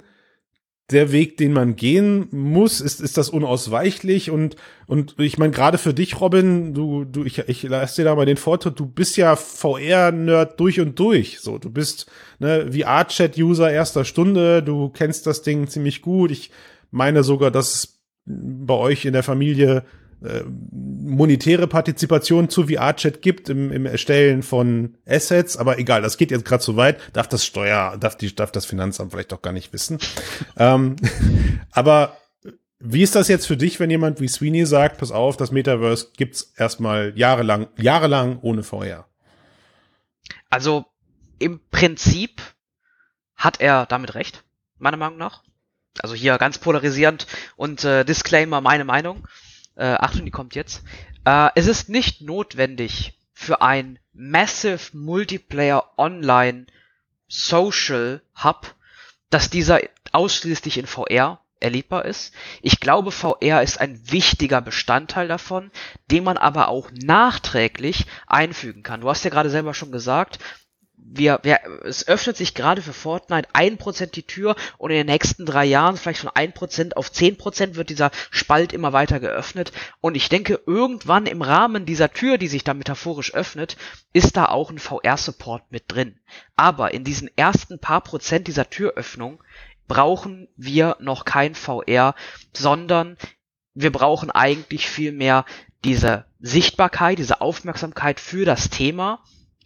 [0.89, 2.81] der Weg, den man gehen muss?
[2.81, 4.29] Ist, ist das unausweichlich?
[4.31, 4.55] Und,
[4.87, 8.25] und ich meine, gerade für dich, Robin, du, du, ich, ich lasse dir da mal
[8.25, 11.39] den Vortritt, du bist ja VR-Nerd durch und durch.
[11.39, 16.31] So, du bist ne, VR-Chat-User erster Stunde, du kennst das Ding ziemlich gut.
[16.31, 16.51] Ich
[16.89, 19.85] meine sogar, dass bei euch in der Familie
[20.23, 26.29] äh, monetäre Partizipation zu VR-Chat gibt im, im Erstellen von Assets, aber egal, das geht
[26.29, 29.53] jetzt gerade zu weit, darf das Steuer, darf die, darf das Finanzamt vielleicht doch gar
[29.53, 29.97] nicht wissen.
[30.57, 30.95] ähm,
[31.71, 32.17] aber
[32.79, 36.09] wie ist das jetzt für dich, wenn jemand wie Sweeney sagt, pass auf, das Metaverse
[36.15, 39.07] gibt's erstmal jahrelang, jahrelang ohne VR?
[40.49, 40.85] Also
[41.39, 42.41] im Prinzip
[43.35, 44.43] hat er damit recht,
[44.77, 45.43] meiner Meinung nach.
[45.99, 49.27] Also hier ganz polarisierend und äh, Disclaimer, meine Meinung
[49.75, 50.83] äh, Achtung, die kommt jetzt.
[51.25, 56.65] Äh, es ist nicht notwendig für ein Massive Multiplayer Online
[57.27, 58.75] Social Hub,
[59.29, 59.79] dass dieser
[60.11, 62.33] ausschließlich in VR erlebbar ist.
[62.61, 65.71] Ich glaube, VR ist ein wichtiger Bestandteil davon,
[66.09, 69.01] den man aber auch nachträglich einfügen kann.
[69.01, 70.39] Du hast ja gerade selber schon gesagt,
[71.13, 75.07] wir, wir, es öffnet sich gerade für Fortnite ein Prozent die Tür und in den
[75.07, 79.19] nächsten drei Jahren vielleicht von ein Prozent auf zehn Prozent wird dieser Spalt immer weiter
[79.19, 79.73] geöffnet.
[79.99, 83.75] Und ich denke, irgendwann im Rahmen dieser Tür, die sich da metaphorisch öffnet,
[84.13, 86.17] ist da auch ein VR-Support mit drin.
[86.55, 89.43] Aber in diesen ersten paar Prozent dieser Türöffnung
[89.87, 92.15] brauchen wir noch kein VR,
[92.53, 93.17] sondern
[93.73, 95.45] wir brauchen eigentlich viel mehr
[95.83, 99.21] diese Sichtbarkeit, diese Aufmerksamkeit für das Thema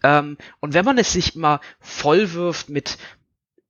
[0.06, 2.99] ähm, und wenn man es sich immer vollwirft mit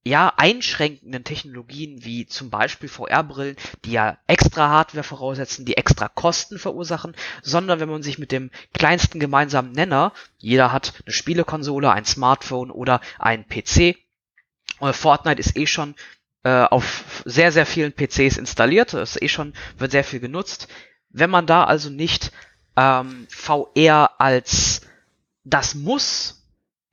[0.04, 3.56] ja, einschränkenden Technologien wie zum Beispiel VR-Brillen,
[3.86, 8.52] die ja extra Hardware voraussetzen, die extra Kosten verursachen, sondern wenn man sich mit dem
[8.74, 13.96] kleinsten gemeinsamen Nenner, jeder hat eine Spielekonsole, ein Smartphone oder ein PC,
[14.80, 15.96] und Fortnite ist eh schon
[16.44, 20.68] äh, auf sehr, sehr vielen PCs installiert, ist eh schon, wird sehr viel genutzt.
[21.10, 22.34] Wenn man da also nicht
[22.76, 24.82] ähm, VR als
[25.46, 26.41] das muss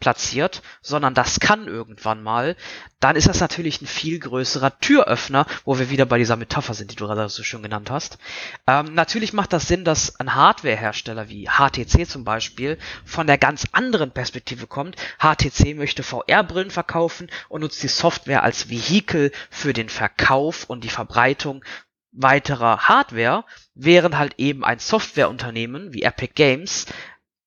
[0.03, 2.57] platziert, sondern das kann irgendwann mal,
[2.99, 6.91] dann ist das natürlich ein viel größerer Türöffner, wo wir wieder bei dieser Metapher sind,
[6.91, 8.19] die du gerade so schön genannt hast.
[8.67, 13.69] Ähm, natürlich macht das Sinn, dass ein Hardwarehersteller wie HTC zum Beispiel von der ganz
[13.71, 14.97] anderen Perspektive kommt.
[15.21, 20.89] HTC möchte VR-Brillen verkaufen und nutzt die Software als Vehikel für den Verkauf und die
[20.89, 21.65] Verbreitung
[22.11, 23.45] weiterer Hardware,
[23.75, 26.87] während halt eben ein Softwareunternehmen wie Epic Games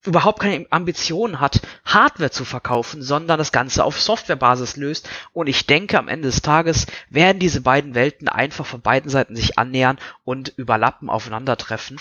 [0.08, 5.10] überhaupt keine Ambition hat, Hardware zu verkaufen, sondern das Ganze auf Softwarebasis löst.
[5.34, 9.36] Und ich denke, am Ende des Tages werden diese beiden Welten einfach von beiden Seiten
[9.36, 12.00] sich annähern und überlappen, aufeinandertreffen.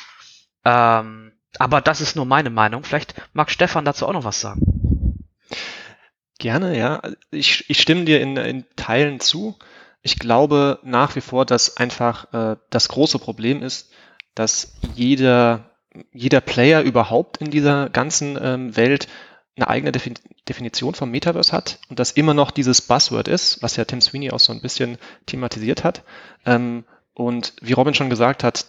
[0.65, 2.85] Ähm, aber das ist nur meine Meinung.
[2.85, 5.21] Vielleicht mag Stefan dazu auch noch was sagen.
[6.39, 7.01] Gerne, ja.
[7.31, 9.57] Ich, ich stimme dir in, in Teilen zu.
[10.03, 13.91] Ich glaube nach wie vor, dass einfach äh, das große Problem ist,
[14.35, 15.71] dass jeder
[16.13, 19.09] jeder Player überhaupt in dieser ganzen ähm, Welt
[19.57, 20.15] eine eigene Defin
[20.49, 24.31] Definition vom Metaverse hat und das immer noch dieses Buzzword ist, was ja Tim Sweeney
[24.31, 26.03] auch so ein bisschen thematisiert hat.
[26.45, 26.85] Ähm,
[27.15, 28.67] und wie Robin schon gesagt hat,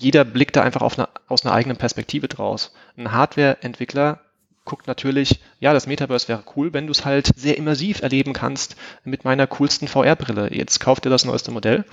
[0.00, 2.72] jeder blickt da einfach eine, aus einer eigenen Perspektive draus.
[2.96, 4.20] Ein Hardware-Entwickler
[4.64, 8.76] guckt natürlich, ja, das Metaverse wäre cool, wenn du es halt sehr immersiv erleben kannst
[9.04, 10.52] mit meiner coolsten VR-Brille.
[10.52, 11.84] Jetzt kauft ihr das neueste Modell.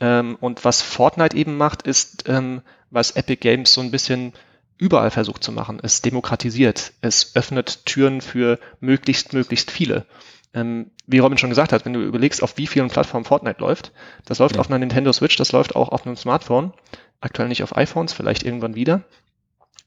[0.00, 4.32] Ähm, und was Fortnite eben macht, ist, ähm, was Epic Games so ein bisschen
[4.78, 5.78] überall versucht zu machen.
[5.82, 10.06] Es demokratisiert, es öffnet Türen für möglichst, möglichst viele.
[10.54, 13.92] Ähm, wie Robin schon gesagt hat, wenn du überlegst, auf wie vielen Plattformen Fortnite läuft,
[14.24, 14.60] das läuft ja.
[14.60, 16.72] auf einer Nintendo Switch, das läuft auch auf einem Smartphone,
[17.20, 19.04] aktuell nicht auf iPhones, vielleicht irgendwann wieder.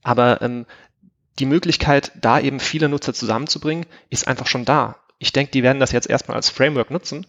[0.01, 0.65] Aber ähm,
[1.39, 4.95] die Möglichkeit, da eben viele Nutzer zusammenzubringen, ist einfach schon da.
[5.19, 7.25] Ich denke, die werden das jetzt erstmal als Framework nutzen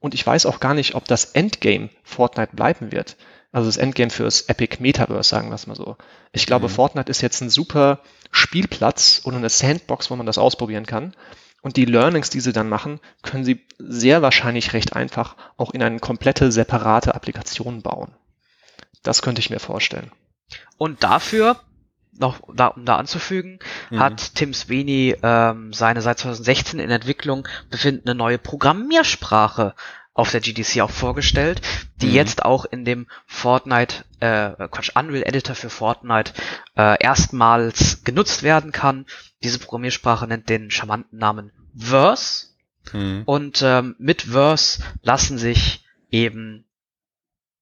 [0.00, 3.16] und ich weiß auch gar nicht, ob das Endgame Fortnite bleiben wird.
[3.52, 5.96] Also das Endgame fürs Epic Metaverse, sagen wir es mal so.
[6.32, 6.72] Ich glaube, mhm.
[6.72, 8.00] Fortnite ist jetzt ein super
[8.32, 11.14] Spielplatz oder eine Sandbox, wo man das ausprobieren kann.
[11.62, 15.82] Und die Learnings, die sie dann machen, können sie sehr wahrscheinlich recht einfach auch in
[15.82, 18.14] eine komplette separate Applikation bauen.
[19.02, 20.10] Das könnte ich mir vorstellen.
[20.76, 21.60] Und dafür
[22.18, 23.58] noch da, um da anzufügen,
[23.90, 23.98] mhm.
[23.98, 29.74] hat Tim Sweeney ähm, seine seit 2016 in Entwicklung befindende neue Programmiersprache
[30.14, 31.60] auf der GDC auch vorgestellt,
[31.96, 32.14] die mhm.
[32.14, 36.32] jetzt auch in dem Fortnite, äh, Quatsch, Unreal Editor für Fortnite
[36.76, 39.06] äh, erstmals genutzt werden kann.
[39.42, 42.46] Diese Programmiersprache nennt den charmanten Namen Verse.
[42.92, 43.22] Mhm.
[43.24, 46.64] Und ähm, mit Verse lassen sich eben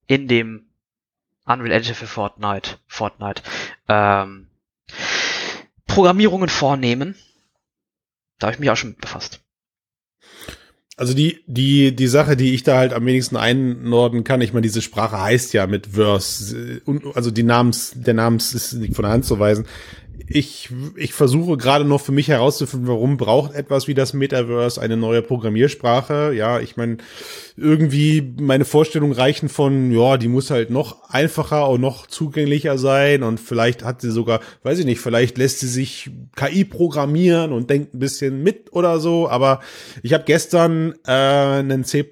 [0.07, 0.67] in dem
[1.45, 3.43] Unreal Engine für Fortnite, Fortnite,
[3.89, 4.49] ähm,
[5.87, 7.17] Programmierungen vornehmen.
[8.39, 9.41] Da habe ich mich auch schon mit befasst.
[10.97, 14.63] Also die, die, die Sache, die ich da halt am wenigsten einnorden kann, ich meine,
[14.63, 16.83] diese Sprache heißt ja mit Verse,
[17.15, 19.67] also die Namens, der Namens ist nicht von der Hand zu weisen
[20.29, 24.97] ich, ich versuche gerade noch für mich herauszufinden, warum braucht etwas wie das Metaverse eine
[24.97, 26.33] neue Programmiersprache.
[26.35, 26.99] Ja, ich meine,
[27.57, 33.23] irgendwie meine Vorstellungen reichen von, ja, die muss halt noch einfacher und noch zugänglicher sein
[33.23, 37.71] und vielleicht hat sie sogar, weiß ich nicht, vielleicht lässt sie sich KI programmieren und
[37.71, 39.29] denkt ein bisschen mit oder so.
[39.29, 39.61] Aber
[40.03, 42.05] ich habe gestern äh, einen C++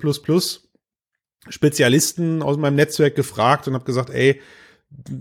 [1.48, 4.40] Spezialisten aus meinem Netzwerk gefragt und habe gesagt, ey,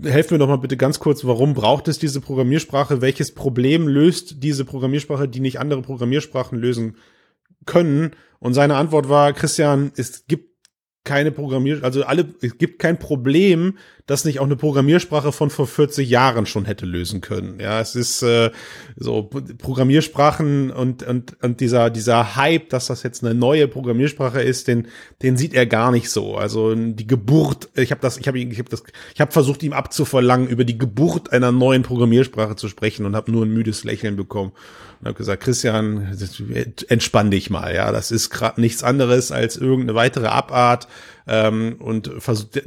[0.04, 3.00] helfen wir doch mal bitte ganz kurz, warum braucht es diese Programmiersprache?
[3.00, 6.96] Welches Problem löst diese Programmiersprache, die nicht andere Programmiersprachen lösen
[7.66, 8.12] können?
[8.38, 10.49] Und seine Antwort war, Christian, es gibt
[11.04, 15.66] keine Programmier, also alle, es gibt kein Problem, das nicht auch eine Programmiersprache von vor
[15.66, 17.58] 40 Jahren schon hätte lösen können.
[17.58, 18.50] Ja, es ist äh,
[18.96, 24.68] so Programmiersprachen und und und dieser dieser Hype, dass das jetzt eine neue Programmiersprache ist,
[24.68, 24.88] den
[25.22, 26.36] den sieht er gar nicht so.
[26.36, 28.82] Also die Geburt, ich habe das, ich habe ich habe das,
[29.14, 33.32] ich habe versucht ihm abzuverlangen, über die Geburt einer neuen Programmiersprache zu sprechen und habe
[33.32, 34.52] nur ein müdes Lächeln bekommen
[35.00, 36.14] und habe gesagt, Christian,
[36.88, 40.88] entspann dich mal, ja, das ist gerade nichts anderes als irgendeine weitere Abart
[41.26, 42.10] ähm, und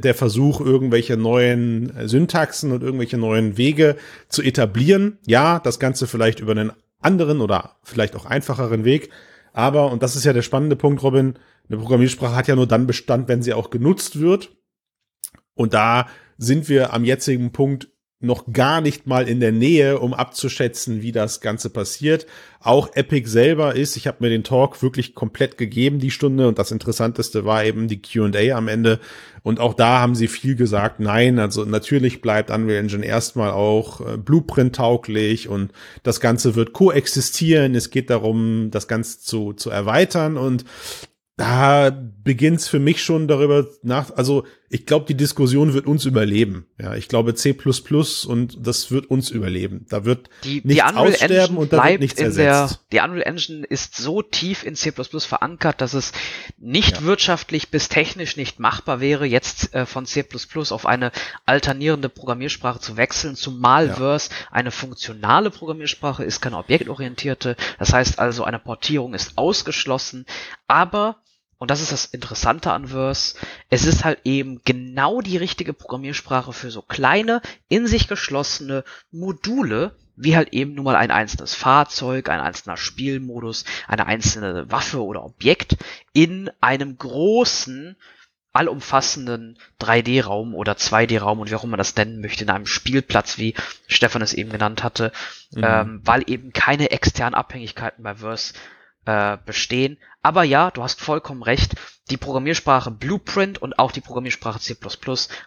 [0.02, 3.96] der Versuch, irgendwelche neuen Syntaxen und irgendwelche neuen Wege
[4.28, 5.18] zu etablieren.
[5.26, 9.10] Ja, das Ganze vielleicht über einen anderen oder vielleicht auch einfacheren Weg.
[9.52, 12.88] Aber, und das ist ja der spannende Punkt, Robin, eine Programmiersprache hat ja nur dann
[12.88, 14.56] Bestand, wenn sie auch genutzt wird.
[15.54, 17.88] Und da sind wir am jetzigen Punkt
[18.24, 22.26] noch gar nicht mal in der Nähe, um abzuschätzen, wie das Ganze passiert.
[22.60, 26.58] Auch Epic selber ist, ich habe mir den Talk wirklich komplett gegeben, die Stunde, und
[26.58, 29.00] das Interessanteste war eben die QA am Ende.
[29.42, 34.00] Und auch da haben sie viel gesagt, nein, also natürlich bleibt Unreal Engine erstmal auch
[34.00, 35.72] äh, Blueprint-tauglich und
[36.02, 37.74] das Ganze wird koexistieren.
[37.74, 40.64] Es geht darum, das Ganze zu, zu erweitern und
[41.36, 44.44] da beginnt's für mich schon darüber nach, also
[44.74, 46.66] ich glaube, die Diskussion wird uns überleben.
[46.82, 47.56] Ja, ich glaube C++
[48.26, 49.86] und das wird uns überleben.
[49.88, 52.80] Da wird die, nichts die Unreal aussterben Engine und da wird nichts in ersetzt.
[52.90, 56.10] Der, die Unreal Engine ist so tief in C++ verankert, dass es
[56.58, 57.02] nicht ja.
[57.04, 60.24] wirtschaftlich bis technisch nicht machbar wäre, jetzt äh, von C++
[60.70, 61.12] auf eine
[61.46, 63.94] alternierende Programmiersprache zu wechseln, zumal ja.
[63.94, 67.54] Verse eine funktionale Programmiersprache ist, keine objektorientierte.
[67.78, 70.26] Das heißt also, eine Portierung ist ausgeschlossen,
[70.66, 71.22] aber
[71.64, 73.36] und das ist das Interessante an Verse,
[73.70, 77.40] es ist halt eben genau die richtige Programmiersprache für so kleine,
[77.70, 83.64] in sich geschlossene Module, wie halt eben nun mal ein einzelnes Fahrzeug, ein einzelner Spielmodus,
[83.88, 85.78] eine einzelne Waffe oder Objekt
[86.12, 87.96] in einem großen
[88.52, 93.38] allumfassenden 3D-Raum oder 2D-Raum und wie auch immer man das nennen möchte, in einem Spielplatz,
[93.38, 93.54] wie
[93.86, 95.12] Stefan es eben genannt hatte,
[95.52, 95.64] mhm.
[95.64, 98.52] ähm, weil eben keine externen Abhängigkeiten bei Verse
[99.04, 99.98] äh, bestehen.
[100.22, 101.74] Aber ja, du hast vollkommen recht,
[102.10, 104.76] die Programmiersprache Blueprint und auch die Programmiersprache C++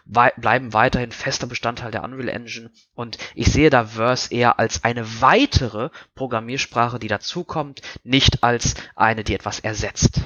[0.04, 4.84] wei bleiben weiterhin fester Bestandteil der Unreal Engine und ich sehe da Verse eher als
[4.84, 10.22] eine weitere Programmiersprache, die dazukommt, nicht als eine, die etwas ersetzt.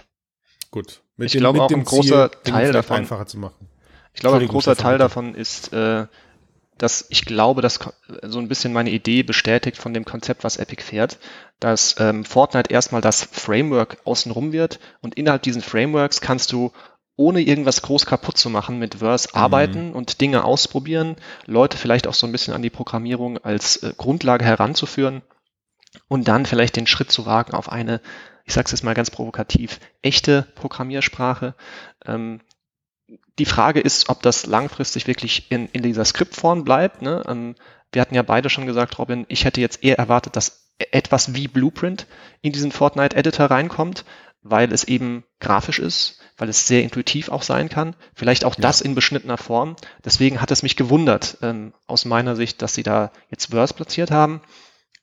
[0.70, 1.02] Gut.
[1.16, 3.68] Mit ich glaube auch ein großer Ziel, Teil davon einfacher zu machen.
[4.14, 6.06] Ich glaube, ein großer Teil davon ist, äh,
[6.78, 7.78] dass ich glaube, dass
[8.22, 11.18] so ein bisschen meine Idee bestätigt von dem Konzept, was Epic fährt,
[11.60, 16.72] dass ähm, Fortnite erstmal das Framework außenrum wird und innerhalb diesen Frameworks kannst du
[17.16, 19.40] ohne irgendwas groß kaputt zu machen mit Verse mhm.
[19.40, 21.16] arbeiten und Dinge ausprobieren,
[21.46, 25.22] Leute vielleicht auch so ein bisschen an die Programmierung als äh, Grundlage heranzuführen
[26.08, 28.00] und dann vielleicht den Schritt zu wagen auf eine
[28.44, 31.54] ich sage es jetzt mal ganz provokativ, echte Programmiersprache.
[32.04, 32.40] Ähm,
[33.38, 37.02] die Frage ist, ob das langfristig wirklich in, in dieser Skriptform bleibt.
[37.02, 37.22] Ne?
[37.26, 37.54] Ähm,
[37.92, 41.48] wir hatten ja beide schon gesagt, Robin, ich hätte jetzt eher erwartet, dass etwas wie
[41.48, 42.06] Blueprint
[42.40, 44.04] in diesen Fortnite-Editor reinkommt,
[44.42, 47.94] weil es eben grafisch ist, weil es sehr intuitiv auch sein kann.
[48.14, 48.62] Vielleicht auch ja.
[48.62, 49.76] das in beschnittener Form.
[50.04, 54.10] Deswegen hat es mich gewundert, ähm, aus meiner Sicht, dass sie da jetzt Verse platziert
[54.10, 54.40] haben.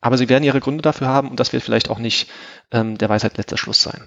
[0.01, 2.29] Aber sie werden ihre Gründe dafür haben und das wird vielleicht auch nicht
[2.71, 4.01] ähm, der Weisheit letzter Schluss sein.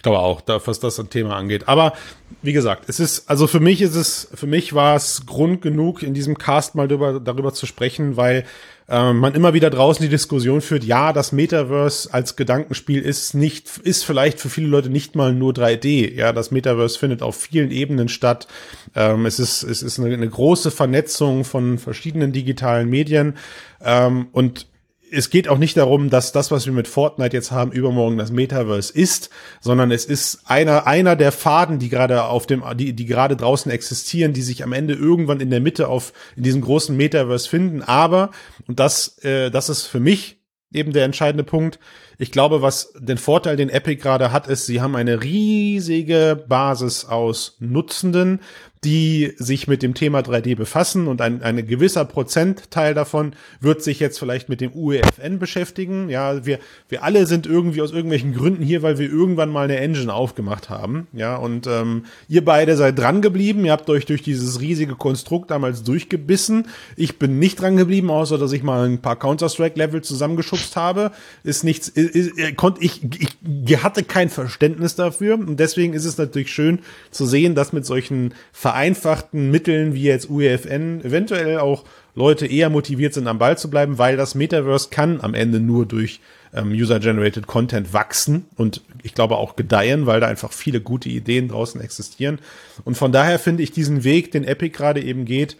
[0.00, 1.68] Ich glaube auch, da, was das Thema angeht.
[1.68, 1.92] Aber
[2.40, 6.02] wie gesagt, es ist, also für mich ist es, für mich war es Grund genug,
[6.02, 8.46] in diesem Cast mal darüber, darüber zu sprechen, weil
[8.88, 13.76] äh, man immer wieder draußen die Diskussion führt, ja, das Metaverse als Gedankenspiel ist nicht,
[13.76, 16.14] ist vielleicht für viele Leute nicht mal nur 3D.
[16.14, 18.48] Ja, das Metaverse findet auf vielen Ebenen statt.
[18.96, 23.36] Ähm, es ist, es ist eine, eine große Vernetzung von verschiedenen digitalen Medien.
[23.84, 24.66] Ähm, und
[25.10, 28.30] es geht auch nicht darum, dass das, was wir mit Fortnite jetzt haben, übermorgen das
[28.30, 29.30] Metaverse ist,
[29.60, 33.70] sondern es ist einer, einer der Faden, die gerade auf dem, die, die gerade draußen
[33.70, 37.82] existieren, die sich am Ende irgendwann in der Mitte auf, in diesem großen Metaverse finden.
[37.82, 38.30] Aber,
[38.66, 40.40] und das, äh, das ist für mich
[40.72, 41.78] eben der entscheidende Punkt.
[42.18, 47.04] Ich glaube, was den Vorteil, den Epic gerade hat, ist, sie haben eine riesige Basis
[47.04, 48.40] aus Nutzenden,
[48.84, 54.00] die sich mit dem Thema 3D befassen und ein, ein gewisser Prozentteil davon wird sich
[54.00, 56.08] jetzt vielleicht mit dem UEFN beschäftigen.
[56.08, 56.58] Ja, wir,
[56.88, 60.70] wir alle sind irgendwie aus irgendwelchen Gründen hier, weil wir irgendwann mal eine Engine aufgemacht
[60.70, 61.08] haben.
[61.12, 63.66] Ja, und ähm, ihr beide seid dran geblieben.
[63.66, 66.66] Ihr habt euch durch dieses riesige Konstrukt damals durchgebissen.
[66.96, 71.12] Ich bin nicht dran geblieben, außer dass ich mal ein paar Counter-Strike-Level zusammengeschubst habe.
[71.44, 75.34] Ist nichts, ist, ist, konnte ich, ich hatte kein Verständnis dafür.
[75.34, 76.78] Und deswegen ist es natürlich schön
[77.10, 78.32] zu sehen, dass mit solchen
[78.70, 83.98] vereinfachten Mitteln wie jetzt UEFN eventuell auch Leute eher motiviert sind, am Ball zu bleiben,
[83.98, 86.20] weil das Metaverse kann am Ende nur durch
[86.54, 91.48] ähm, User-Generated Content wachsen und ich glaube auch gedeihen, weil da einfach viele gute Ideen
[91.48, 92.38] draußen existieren.
[92.84, 95.56] Und von daher finde ich diesen Weg, den Epic gerade eben geht,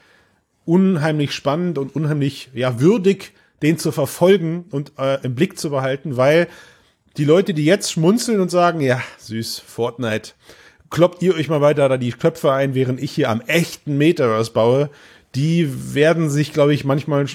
[0.64, 6.16] unheimlich spannend und unheimlich ja würdig, den zu verfolgen und äh, im Blick zu behalten,
[6.16, 6.46] weil
[7.16, 10.34] die Leute, die jetzt schmunzeln und sagen, ja, süß, Fortnite,
[10.90, 14.52] kloppt ihr euch mal weiter da die Köpfe ein, während ich hier am echten Metaverse
[14.52, 14.90] baue.
[15.36, 17.26] Die werden sich, glaube ich, manchmal,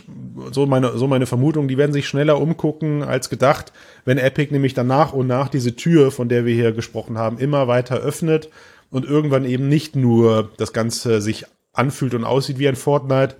[0.51, 3.71] so meine, so meine Vermutung, die werden sich schneller umgucken als gedacht,
[4.03, 7.37] wenn Epic nämlich dann nach und nach diese Tür, von der wir hier gesprochen haben,
[7.37, 8.49] immer weiter öffnet
[8.91, 13.37] und irgendwann eben nicht nur das Ganze sich anfühlt und aussieht wie ein Fortnite,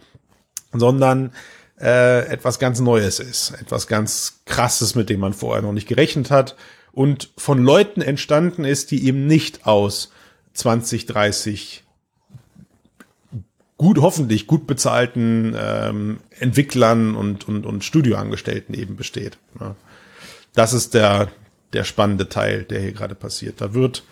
[0.71, 1.33] sondern
[1.81, 6.31] äh, etwas ganz Neues ist, etwas ganz Krasses, mit dem man vorher noch nicht gerechnet
[6.31, 6.55] hat
[6.95, 10.11] und von Leuten entstanden ist, die eben nicht aus
[10.53, 11.83] 20, 30
[13.77, 19.37] gut, hoffentlich gut bezahlten ähm, Entwicklern und, und, und Studioangestellten eben besteht.
[19.59, 19.75] Ja.
[20.53, 21.27] Das ist der,
[21.73, 23.59] der spannende Teil, der hier gerade passiert.
[23.59, 24.03] Da wird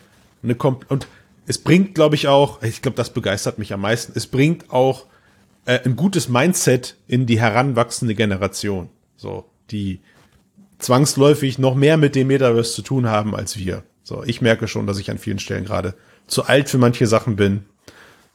[0.42, 1.08] eine Kom und
[1.46, 5.06] es bringt, glaube ich, auch, ich glaube, das begeistert mich am meisten, es bringt auch
[5.64, 8.90] äh, ein gutes Mindset in die heranwachsende Generation.
[9.16, 10.00] So, die
[10.84, 13.82] zwangsläufig noch mehr mit dem Metaverse zu tun haben als wir.
[14.02, 15.94] So, ich merke schon, dass ich an vielen Stellen gerade
[16.26, 17.64] zu alt für manche Sachen bin.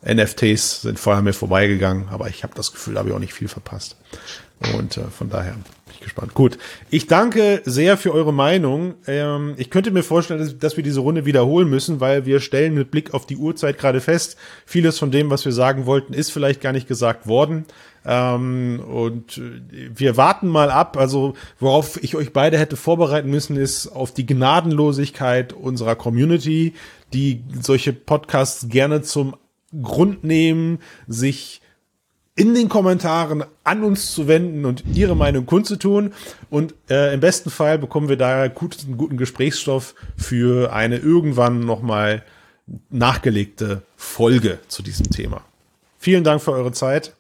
[0.03, 3.33] NFTs sind vorher mir vorbeigegangen, aber ich habe das Gefühl, da habe ich auch nicht
[3.33, 3.97] viel verpasst.
[4.75, 6.33] Und äh, von daher bin ich gespannt.
[6.33, 6.57] Gut,
[6.89, 8.95] ich danke sehr für eure Meinung.
[9.07, 12.73] Ähm, ich könnte mir vorstellen, dass, dass, wir diese Runde wiederholen müssen, weil wir stellen
[12.73, 14.35] mit Blick auf die Uhrzeit gerade fest,
[14.65, 17.65] vieles von dem, was wir sagen wollten, ist vielleicht gar nicht gesagt worden.
[18.05, 19.61] Ähm, und äh,
[19.95, 20.97] wir warten mal ab.
[20.97, 26.73] Also, worauf ich euch beide hätte vorbereiten müssen, ist auf die Gnadenlosigkeit unserer Community,
[27.13, 29.35] die solche Podcasts gerne zum
[29.81, 31.61] Grund nehmen, sich
[32.39, 36.13] in den Kommentaren an uns zu wenden und ihre Meinung kundzutun.
[36.49, 42.23] Und äh, im besten Fall bekommen wir da guten, guten Gesprächsstoff für eine irgendwann nochmal
[42.89, 45.41] nachgelegte Folge zu diesem Thema.
[45.97, 47.13] Vielen Dank für eure Zeit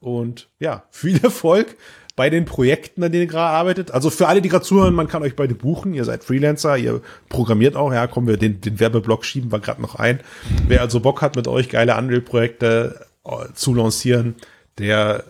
[0.00, 1.76] und ja, viel Erfolg
[2.16, 3.92] bei den Projekten, an denen ihr gerade arbeitet.
[3.92, 5.94] Also für alle, die gerade zuhören, man kann euch beide buchen.
[5.94, 7.92] Ihr seid Freelancer, ihr programmiert auch.
[7.92, 10.18] Ja, kommen wir den, den Werbeblock schieben wir gerade noch ein.
[10.66, 14.34] Wer also Bock hat, mit euch geile Unreal-Projekte äh, zu lancieren,
[14.78, 15.24] der,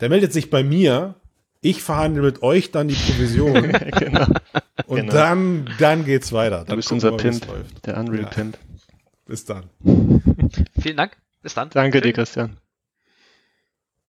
[0.00, 1.14] der meldet sich bei mir.
[1.60, 3.72] Ich verhandle mit euch dann die Provision.
[3.98, 4.26] genau.
[4.86, 5.12] Und genau.
[5.12, 6.58] dann, dann geht's weiter.
[6.58, 7.46] Dann du bist unser Pimp,
[7.84, 8.28] der Unreal ja.
[8.28, 8.58] Pimp.
[9.26, 9.70] Bis dann.
[10.80, 11.16] Vielen Dank.
[11.42, 11.70] Bis dann.
[11.70, 12.02] Danke Schön.
[12.08, 12.56] dir, Christian.